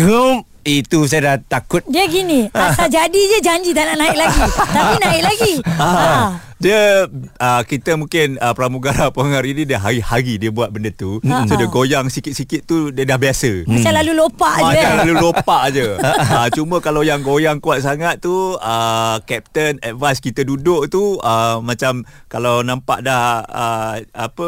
itu 0.68 1.08
saya 1.08 1.22
dah 1.24 1.36
takut. 1.40 1.80
Dia 1.88 2.04
gini, 2.12 2.52
asal 2.52 2.92
jadi 3.00 3.16
je 3.16 3.40
janji 3.40 3.72
tak 3.72 3.96
nak 3.96 3.98
naik 4.04 4.18
lagi. 4.20 4.44
Tapi 4.52 4.96
naik 5.00 5.24
lagi. 5.24 5.54
Ha. 5.64 5.90
Ah, 6.08 6.40
dia 6.58 7.06
uh, 7.38 7.62
kita 7.62 7.94
mungkin 7.96 8.42
uh, 8.42 8.54
pramugara 8.58 9.10
penghari 9.16 9.54
ni 9.54 9.64
dia 9.70 9.78
hari-hari 9.78 10.42
dia 10.42 10.50
buat 10.50 10.74
benda 10.74 10.90
tu. 10.90 11.22
So 11.22 11.54
dia 11.54 11.70
goyang 11.70 12.10
sikit-sikit 12.10 12.66
tu 12.66 12.90
dia 12.90 13.06
dah 13.06 13.18
biasa. 13.22 13.66
Macam 13.70 13.94
lalu 13.94 14.12
lopak 14.18 14.56
je. 14.58 14.66
Macam 14.66 14.92
lalu 15.06 15.14
lopak 15.22 15.64
je 15.72 15.88
ha, 16.02 16.50
Cuma 16.50 16.82
kalau 16.82 17.06
yang 17.06 17.22
goyang 17.22 17.62
kuat 17.62 17.86
sangat 17.86 18.20
tu 18.20 18.58
uh, 18.58 19.18
Captain 19.24 19.78
advise 19.86 20.20
kita 20.20 20.42
duduk 20.44 20.90
tu 20.90 21.18
uh, 21.22 21.62
Macam 21.62 22.04
Kalau 22.28 22.66
nampak 22.66 23.06
dah 23.06 23.44
uh, 23.46 23.96
Apa 24.14 24.48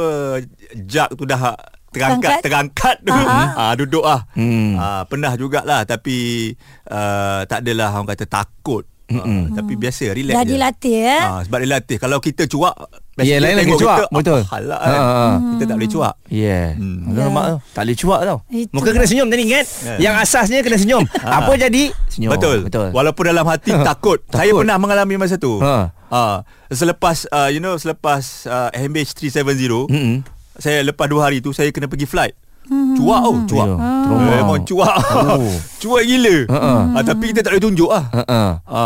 Jak 0.75 1.13
tu 1.15 1.23
dah 1.29 1.55
Terangkat 1.89 2.39
Terangkat 2.41 2.95
tu 3.01 3.11
uh, 3.11 3.73
Duduk 3.75 4.03
lah 4.03 4.21
Hmm. 4.31 4.75
uh, 4.75 5.03
Pernah 5.03 5.33
jugalah 5.33 5.81
Tapi 5.83 6.51
uh, 6.85 7.41
Tak 7.43 7.61
adalah 7.61 7.91
orang 7.91 8.09
kata 8.09 8.25
takut 8.25 8.85
uh, 9.09 9.43
Tapi 9.51 9.73
biasa 9.75 10.11
Relax 10.11 10.33
Dah 10.33 10.43
je 10.43 10.51
dilatih 10.51 10.95
eh. 10.99 11.21
Ah, 11.21 11.41
sebab 11.41 11.57
dia 11.59 11.69
latih 11.71 11.97
Kalau 11.97 12.17
kita 12.17 12.45
cuak 12.45 12.75
Ya, 13.19 13.35
lain 13.35 13.51
lagi 13.51 13.67
tengok 13.67 13.83
cuak, 13.83 13.97
kita, 13.99 14.15
betul. 14.15 14.39
Apa 14.39 14.47
hal 14.49 14.63
lah 14.63 14.79
Ha, 14.79 14.87
kan? 14.87 14.95
ha, 14.95 15.11
ha. 15.11 15.27
Kita 15.51 15.63
tak 15.65 15.75
boleh 15.75 15.91
cuak 15.91 16.13
Ya. 16.31 16.39
Yeah. 16.39 16.67
Hmm. 16.71 16.97
Hmm. 17.03 17.15
Lemak 17.19 17.43
tu. 17.43 17.57
Tak 17.69 17.81
boleh 17.83 17.97
cuak 17.99 18.19
tau. 18.23 18.37
Itu 18.47 18.71
Muka 18.71 18.89
kena 18.89 19.05
senyum 19.05 19.27
tadi 19.27 19.43
ingat. 19.43 19.65
Yang 19.97 20.15
asasnya 20.23 20.59
kena 20.61 20.77
senyum. 20.77 21.03
Apa 21.37 21.51
jadi? 21.59 21.83
Senyum. 22.07 22.31
Betul. 22.31 22.57
Betul. 22.63 22.87
Walaupun 22.89 23.23
dalam 23.25 23.43
hati 23.43 23.75
takut. 23.83 24.23
Saya 24.25 24.47
Takut. 24.47 24.63
pernah 24.63 24.79
mengalami 24.79 25.19
masa 25.19 25.35
tu. 25.35 25.59
Ha. 25.59 25.91
Ha. 26.07 26.47
Selepas 26.71 27.27
uh, 27.27 27.51
you 27.51 27.59
know 27.59 27.75
selepas 27.75 28.23
uh, 28.47 28.71
MH370, 28.71 29.91
Mm-mm. 29.91 30.23
Saya 30.59 30.83
lepas 30.83 31.07
dua 31.07 31.27
hari 31.27 31.39
tu 31.39 31.55
saya 31.55 31.71
kena 31.71 31.87
pergi 31.87 32.05
flight. 32.05 32.35
Cuak 32.69 33.21
oh, 33.25 33.35
cuak. 33.49 33.65
Ya, 33.65 33.75
trauma. 34.05 34.29
Memang 34.29 34.61
cuak. 34.61 34.93
Oh. 35.33 35.53
cuak 35.81 36.03
gila. 36.05 36.37
Ha-ha. 36.53 36.73
Ha, 36.93 36.97
tapi 37.01 37.33
kita 37.33 37.41
tak 37.41 37.57
boleh 37.57 37.63
tunjuk 37.65 37.89
ah. 37.89 38.05
Ha 38.13 38.23
ah. 38.29 38.51
Ha. 38.69 38.85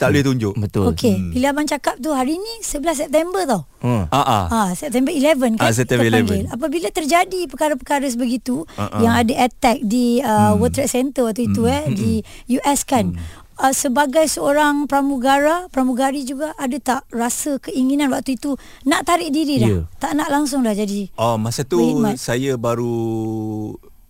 Tak 0.00 0.08
boleh 0.16 0.24
tunjuk. 0.24 0.54
Betul. 0.56 0.96
Okey, 0.96 1.36
bila 1.36 1.52
abang 1.52 1.68
cakap 1.68 2.00
tu 2.00 2.08
hari 2.16 2.40
ni 2.40 2.54
11 2.64 3.04
September 3.04 3.44
tau. 3.44 3.68
Ha. 3.84 4.08
Ha 4.08 4.22
ah. 4.24 4.44
Ha, 4.48 4.60
September 4.72 5.12
11 5.12 5.60
kan 5.60 5.68
Ah, 5.68 5.72
September 5.76 6.08
kita 6.08 6.24
panggil. 6.24 6.48
11. 6.48 6.56
Apabila 6.56 6.88
terjadi 6.88 7.40
perkara-perkara 7.52 8.06
sebegitu 8.08 8.64
Ah, 8.80 8.88
ah. 8.88 9.00
yang 9.04 9.12
ada 9.12 9.34
attack 9.44 9.84
di 9.84 10.24
uh, 10.24 10.56
World 10.56 10.72
Trade 10.72 10.88
Center 10.88 11.28
waktu 11.28 11.52
itu 11.52 11.68
eh 11.68 11.84
di 11.92 12.24
US 12.56 12.88
kan. 12.88 13.12
Uh, 13.60 13.76
sebagai 13.76 14.24
seorang 14.24 14.88
pramugara, 14.88 15.68
pramugari 15.68 16.24
juga 16.24 16.56
ada 16.56 16.80
tak 16.80 17.04
rasa 17.12 17.60
keinginan 17.60 18.08
waktu 18.08 18.40
itu 18.40 18.56
nak 18.88 19.04
tarik 19.04 19.28
diri 19.28 19.60
dah. 19.60 19.68
Ya. 19.68 19.80
Tak 20.00 20.16
nak 20.16 20.32
langsung 20.32 20.64
dah 20.64 20.72
jadi. 20.72 21.12
Oh, 21.20 21.36
masa 21.36 21.68
tu 21.68 21.76
Berkhidmat. 21.76 22.16
saya 22.16 22.56
baru 22.56 22.96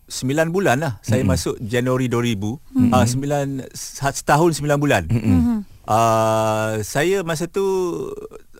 9 0.06 0.54
bulan 0.54 0.78
lah. 0.78 0.94
Saya 1.02 1.26
mm-hmm. 1.26 1.34
masuk 1.34 1.54
Januari 1.58 2.06
2000. 2.06 2.38
Mm-hmm. 2.38 2.90
Uh, 2.94 3.66
9 3.74 3.74
setahun 4.14 4.50
9 4.62 4.70
bulan. 4.78 5.10
Mm-hmm. 5.10 5.58
Uh, 5.82 6.78
saya 6.86 7.26
masa 7.26 7.50
tu 7.50 7.66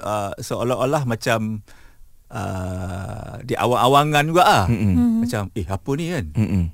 uh, 0.03 0.33
seolah-olah 0.43 1.07
macam 1.07 1.63
uh, 2.35 3.39
di 3.47 3.55
awang-awangan 3.55 4.25
juga 4.27 4.43
ah. 4.43 4.67
Mm-hmm. 4.67 5.23
Macam 5.23 5.43
eh 5.55 5.67
apa 5.71 5.91
ni 5.95 6.05
kan? 6.11 6.25
Mm-mm. 6.35 6.65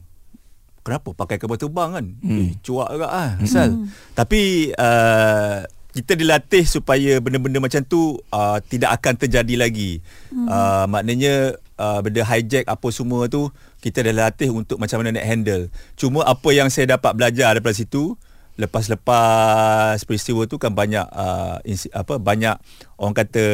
Kenapa 0.87 1.11
pakai 1.11 1.43
kapal 1.43 1.59
terbang 1.59 1.91
kan? 1.99 2.07
Hmm. 2.23 2.39
Eh, 2.47 2.51
cuak 2.63 2.95
juga 2.95 3.11
ah. 3.11 3.31
Asal. 3.43 3.75
Hmm. 3.75 3.91
Tapi 4.15 4.71
uh, 4.71 5.67
kita 5.91 6.15
dilatih 6.15 6.63
supaya 6.63 7.19
benda-benda 7.19 7.59
macam 7.59 7.83
tu 7.83 8.23
uh, 8.31 8.63
tidak 8.71 9.03
akan 9.03 9.19
terjadi 9.19 9.55
lagi. 9.59 9.99
Hmm. 10.31 10.47
Uh, 10.47 10.85
maknanya 10.87 11.59
uh, 11.75 11.99
benda 12.07 12.23
hijack 12.23 12.71
apa 12.71 12.87
semua 12.95 13.27
tu 13.27 13.51
kita 13.83 14.07
dah 14.07 14.31
latih 14.31 14.55
untuk 14.55 14.79
macam 14.79 15.03
mana 15.03 15.19
nak 15.19 15.27
handle. 15.27 15.67
Cuma 15.99 16.23
apa 16.23 16.49
yang 16.55 16.71
saya 16.71 16.95
dapat 16.95 17.19
belajar 17.19 17.59
daripada 17.59 17.75
situ 17.75 18.15
lepas-lepas 18.57 20.01
peristiwa 20.09 20.49
tu 20.49 20.57
kan 20.57 20.73
banyak 20.73 21.05
uh, 21.13 21.61
insi, 21.69 21.93
apa 21.93 22.17
banyak 22.17 22.57
orang 22.97 23.15
kata 23.15 23.45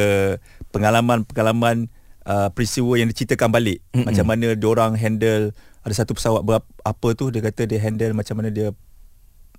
pengalaman-pengalaman 0.71 1.91
uh, 2.23 2.47
peristiwa 2.55 2.95
yang 2.95 3.11
diceritakan 3.11 3.51
balik 3.51 3.83
mm-hmm. 3.91 4.07
macam 4.07 4.25
mana 4.25 4.47
diorang 4.55 4.95
handle 4.95 5.51
ada 5.83 5.93
satu 5.93 6.15
pesawat 6.15 6.41
berapa 6.41 6.65
apa 6.81 7.07
tu 7.13 7.27
dia 7.27 7.43
kata 7.43 7.67
dia 7.67 7.79
handle 7.79 8.15
macam 8.15 8.39
mana 8.39 8.49
dia 8.49 8.71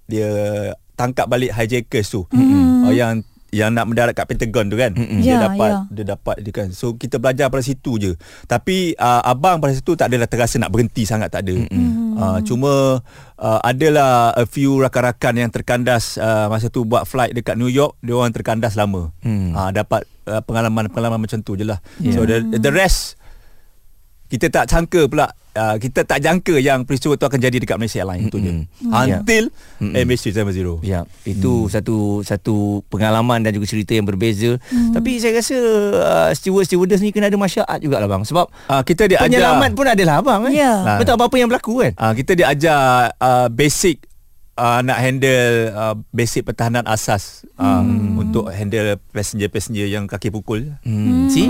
dia 0.04 0.28
tangkap 0.94 1.28
balik 1.28 1.52
hijackers 1.52 2.08
tu 2.08 2.24
mm-hmm. 2.28 2.84
uh, 2.84 2.94
yang 2.94 3.20
yang 3.54 3.70
nak 3.70 3.87
mendarat 3.87 4.18
kat 4.18 4.26
Pentagon 4.26 4.66
tu 4.66 4.74
kan 4.74 4.90
mm-hmm. 4.90 5.20
dia 5.22 5.38
Ya, 5.38 5.46
dapat 5.46 5.70
ya. 5.70 5.78
dia 5.94 6.04
dapat 6.10 6.37
dia 6.42 6.50
kan 6.50 6.68
so 6.74 6.98
kita 6.98 7.22
belajar 7.22 7.46
pada 7.48 7.62
situ 7.62 8.02
je 8.02 8.12
tapi 8.44 8.98
uh, 8.98 9.22
abang 9.22 9.62
pada 9.62 9.70
situ 9.70 9.94
tak 9.94 10.10
adalah 10.10 10.26
terasa 10.26 10.58
nak 10.58 10.74
berhenti 10.74 11.06
sangat 11.06 11.30
tak 11.30 11.46
ada 11.46 11.54
mm-hmm. 11.70 12.18
uh, 12.18 12.38
cuma 12.42 12.98
uh, 13.38 13.60
adalah 13.62 14.34
a 14.34 14.42
few 14.42 14.82
rakan-rakan 14.82 15.38
yang 15.38 15.50
terkandas 15.54 16.18
uh, 16.18 16.50
masa 16.50 16.66
tu 16.66 16.82
buat 16.82 17.06
flight 17.06 17.30
dekat 17.30 17.54
New 17.54 17.70
York 17.70 17.94
dia 18.02 18.12
orang 18.12 18.34
terkandas 18.34 18.74
lama 18.74 19.14
Hmm. 19.22 19.54
uh, 19.54 19.70
dapat 19.70 20.02
uh, 20.26 20.42
pengalaman-pengalaman 20.42 21.22
macam 21.22 21.38
tu 21.40 21.54
je 21.54 21.62
lah 21.62 21.78
yeah. 22.02 22.10
so 22.10 22.26
the, 22.26 22.42
the 22.58 22.72
rest 22.74 23.14
kita 24.28 24.50
tak 24.50 24.66
sangka 24.66 25.06
pula 25.06 25.30
uh, 25.54 25.76
kita 25.78 26.04
tak 26.04 26.20
jangka 26.20 26.58
yang 26.58 26.82
peristiwa 26.84 27.14
tu 27.14 27.24
akan 27.24 27.38
jadi 27.38 27.56
dekat 27.62 27.78
Malaysia 27.78 28.02
Airlines 28.02 28.28
itu 28.28 28.38
je 28.42 28.52
Mm-mm. 28.52 28.90
until 28.90 29.44
Mm-mm. 29.80 29.94
MH370 29.94 30.68
Ya, 30.84 31.06
itu 31.24 31.66
hmm. 31.66 31.70
satu 31.70 31.96
satu 32.26 32.84
pengalaman 32.90 33.40
dan 33.40 33.54
juga 33.54 33.66
cerita 33.70 33.94
yang 33.96 34.04
berbeza. 34.04 34.58
Hmm. 34.68 34.92
Tapi 34.92 35.16
saya 35.22 35.38
rasa 35.38 35.58
uh, 35.94 36.30
steward 36.34 36.66
stewardess 36.68 37.00
ni 37.00 37.14
kena 37.14 37.30
ada 37.30 37.38
masyarakat 37.38 37.78
jugalah 37.80 38.06
bang 38.10 38.22
sebab 38.26 38.46
uh, 38.68 38.82
kita 38.84 39.08
diajar 39.08 39.26
penyelamat 39.30 39.70
pun 39.72 39.86
adalah 39.88 40.14
abang 40.20 40.40
kan. 40.48 40.52
Ya. 40.52 40.72
Ah. 40.84 40.98
Betul 41.00 41.16
apa-apa 41.16 41.36
yang 41.38 41.48
berlaku 41.48 41.72
kan. 41.80 41.92
uh, 41.96 42.12
kita 42.12 42.32
diajar 42.36 43.12
uh, 43.18 43.48
basic 43.48 44.04
uh, 44.58 44.80
nak 44.82 44.98
handle 44.98 45.70
uh, 45.74 45.94
basic 46.14 46.46
pertahanan 46.46 46.86
asas 46.86 47.46
uh, 47.58 47.82
hmm. 47.82 48.18
untuk 48.18 48.50
handle 48.50 48.98
passenger-passenger 49.14 49.86
yang 49.86 50.04
kaki 50.06 50.30
pukul 50.30 50.76
Hmm. 50.84 51.28
See? 51.30 51.48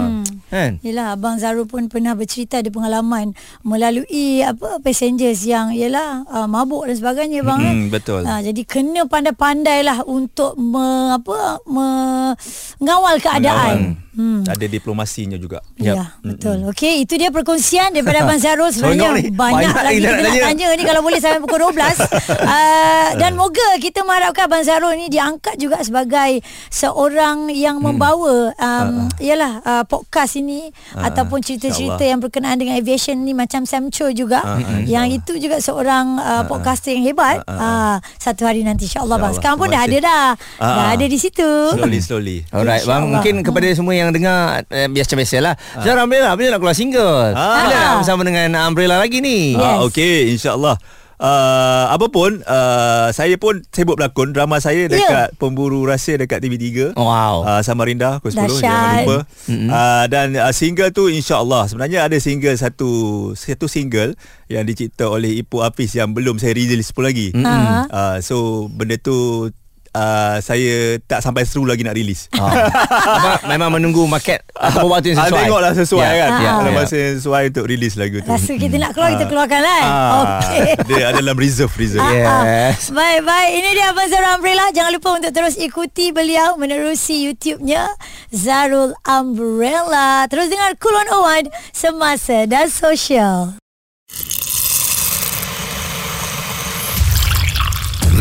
Kan? 0.54 0.78
Yelah 0.86 1.18
Abang 1.18 1.42
Zarul 1.42 1.66
pun 1.66 1.90
pernah 1.90 2.14
bercerita 2.14 2.62
ada 2.62 2.70
pengalaman 2.70 3.34
melalui 3.66 4.38
apa 4.46 4.78
passengers 4.78 5.42
yang 5.42 5.74
yalah 5.74 6.22
uh, 6.30 6.46
mabuk 6.46 6.86
dan 6.86 6.94
sebagainya 6.94 7.42
bang 7.42 7.58
kan. 7.58 7.74
Hmm, 7.74 7.86
betul. 7.90 8.22
Uh, 8.22 8.38
jadi 8.38 8.62
kena 8.62 9.02
pandai-pandai 9.10 9.82
lah 9.82 10.06
untuk 10.06 10.54
me, 10.54 11.18
apa 11.18 11.58
mengawal 11.66 13.18
keadaan. 13.18 13.98
Hmm. 14.14 14.46
ada 14.46 14.62
diplomasinya 14.64 15.34
juga 15.34 15.58
Ya, 15.74 15.98
yeah, 15.98 16.06
betul. 16.22 16.70
Okey, 16.70 17.02
itu 17.02 17.18
dia 17.18 17.28
perkongsian 17.28 17.90
daripada 17.90 18.22
Abang 18.22 18.38
Zarul 18.38 18.70
sebenarnya 18.74 19.26
banyak, 19.28 19.34
Banyak 19.34 19.74
lagi 19.74 19.98
kita 19.98 20.08
nak 20.08 20.22
tanya. 20.22 20.42
tanya 20.46 20.66
ni 20.72 20.84
kalau 20.84 21.02
boleh 21.02 21.18
sampai 21.18 21.40
pukul 21.42 21.60
12. 21.66 21.74
uh, 21.74 23.08
dan 23.20 23.32
moga 23.34 23.68
kita 23.76 24.02
mengharapkan 24.02 24.46
Abang 24.46 24.62
Zarul 24.62 24.94
ni 24.94 25.10
diangkat 25.10 25.58
juga 25.58 25.82
sebagai 25.82 26.38
seorang 26.70 27.50
yang 27.50 27.78
membawa 27.78 28.54
um, 28.54 29.10
ialah 29.18 29.52
uh, 29.62 29.84
podcast 29.84 30.36
ini 30.36 30.70
ataupun 30.92 31.40
cerita-cerita 31.40 31.98
insyaAllah. 31.98 32.06
yang 32.06 32.20
berkenaan 32.20 32.56
dengan 32.56 32.74
aviation 32.76 33.18
ni 33.18 33.32
macam 33.32 33.62
Sam 33.64 33.90
Cho 33.90 34.10
juga 34.10 34.42
yang 34.84 35.08
itu 35.08 35.36
juga 35.36 35.58
seorang 35.58 36.16
uh, 36.16 36.42
podcaster 36.44 36.92
yang 36.92 37.04
hebat. 37.06 37.42
Uh, 37.44 37.98
satu 38.16 38.44
hari 38.44 38.62
nanti 38.62 38.84
insya-Allah 38.84 39.16
bang. 39.18 39.32
Sekarang 39.32 39.56
pun 39.56 39.68
dah 39.68 39.82
ada 39.82 39.98
dah. 39.98 40.26
Ah, 40.56 40.64
Dah 40.64 40.86
ah. 40.86 40.94
ada 40.94 41.04
di 41.04 41.16
situ. 41.16 41.46
slowly 41.74 42.00
slowly 42.00 42.38
Alright 42.50 42.84
bang, 42.84 43.02
mungkin 43.06 43.34
kepada 43.40 43.66
semua 43.72 43.94
yang 43.94 44.03
dengar 44.12 44.66
eh, 44.68 44.90
biasa-biasa 44.90 45.36
lah. 45.40 45.54
Ah. 45.78 45.84
Zara 45.86 46.04
Umbrella 46.04 46.34
bila 46.34 46.56
nak 46.56 46.60
keluar 46.60 46.76
single? 46.76 47.32
Ah. 47.32 47.64
Bila 47.64 47.76
nak 47.78 47.96
bersama 48.04 48.22
dengan 48.26 48.48
Umbrella 48.68 48.96
lagi 49.00 49.22
ni? 49.22 49.54
Yes. 49.54 49.62
Ah, 49.62 49.76
okey, 49.86 50.16
insya-Allah. 50.34 50.76
Uh, 51.14 51.86
apa 51.94 52.10
pun 52.10 52.42
uh, 52.42 53.08
saya 53.14 53.38
pun 53.38 53.62
sibuk 53.70 53.94
berlakon 53.94 54.34
drama 54.34 54.58
saya 54.58 54.90
dekat 54.90 55.30
yeah. 55.30 55.38
Pemburu 55.38 55.86
Rahsia 55.86 56.18
dekat 56.18 56.42
TV3. 56.42 56.98
Wow. 56.98 57.46
Uh, 57.46 57.62
Samarinda 57.62 58.18
pukul 58.18 58.34
10 58.34 58.58
jangan 58.58 58.92
lupa. 59.06 59.18
Mm-hmm. 59.46 59.68
Uh, 59.70 60.04
dan 60.10 60.26
uh, 60.34 60.50
single 60.50 60.90
tu 60.90 61.06
insya-Allah 61.06 61.70
sebenarnya 61.70 62.10
ada 62.10 62.18
single 62.18 62.58
satu 62.58 62.90
satu 63.38 63.70
single 63.70 64.18
yang 64.50 64.66
dicipta 64.66 65.06
oleh 65.06 65.38
Ipu 65.38 65.62
Hafiz 65.62 65.94
yang 65.94 66.10
belum 66.12 66.42
saya 66.42 66.52
release 66.52 66.90
pun 66.90 67.06
lagi. 67.06 67.30
Mm-hmm. 67.30 67.94
Uh, 67.94 68.16
so 68.18 68.66
benda 68.74 68.98
tu 68.98 69.48
uh, 69.94 70.36
saya 70.38 70.74
tak 71.00 71.18
sampai 71.20 71.42
seru 71.42 71.64
lagi 71.64 71.80
nak 71.80 71.94
release. 71.94 72.26
Ah. 72.34 73.38
Memang 73.46 73.70
menunggu 73.72 74.04
market 74.04 74.42
atau 74.52 74.86
waktu 74.86 75.14
yang 75.14 75.18
Ah, 75.18 75.26
sesuai. 75.26 75.40
tengoklah 75.40 75.72
sesuai 75.72 76.04
Ya, 76.04 76.12
kan. 76.20 76.30
ya, 76.36 76.50
Kalau 76.52 76.68
ya. 76.68 76.76
masa 76.76 76.94
yang 76.94 77.14
sesuai 77.16 77.42
untuk 77.48 77.64
release 77.64 77.94
lagu 77.94 78.16
tu. 78.18 78.28
Rasa 78.28 78.52
kita 78.52 78.76
nak 78.76 78.90
keluar 78.92 79.10
Kita 79.10 79.24
keluarkan 79.24 79.60
lah 79.60 79.80
Ah, 79.80 80.10
Okey 80.20 80.60
Dia 80.88 81.04
ada 81.08 81.18
dalam 81.18 81.36
reserve 81.36 81.72
reserve. 81.72 82.02
Yes. 82.04 82.90
Baik, 82.90 83.22
baik. 83.22 83.50
Ini 83.54 83.68
dia 83.72 83.86
Abang 83.88 84.08
Zarul 84.08 84.30
Umbrella. 84.32 84.64
Jangan 84.70 84.90
lupa 84.92 85.08
untuk 85.14 85.30
terus 85.30 85.54
ikuti 85.54 86.10
beliau 86.10 86.54
menerusi 86.54 87.24
YouTube-nya 87.24 87.86
Zarul 88.28 88.92
Umbrella. 89.00 90.26
Terus 90.26 90.48
dengar 90.48 90.74
Cool 90.76 90.98
101 91.00 91.48
semasa 91.70 92.44
dan 92.44 92.66
sosial. 92.66 93.54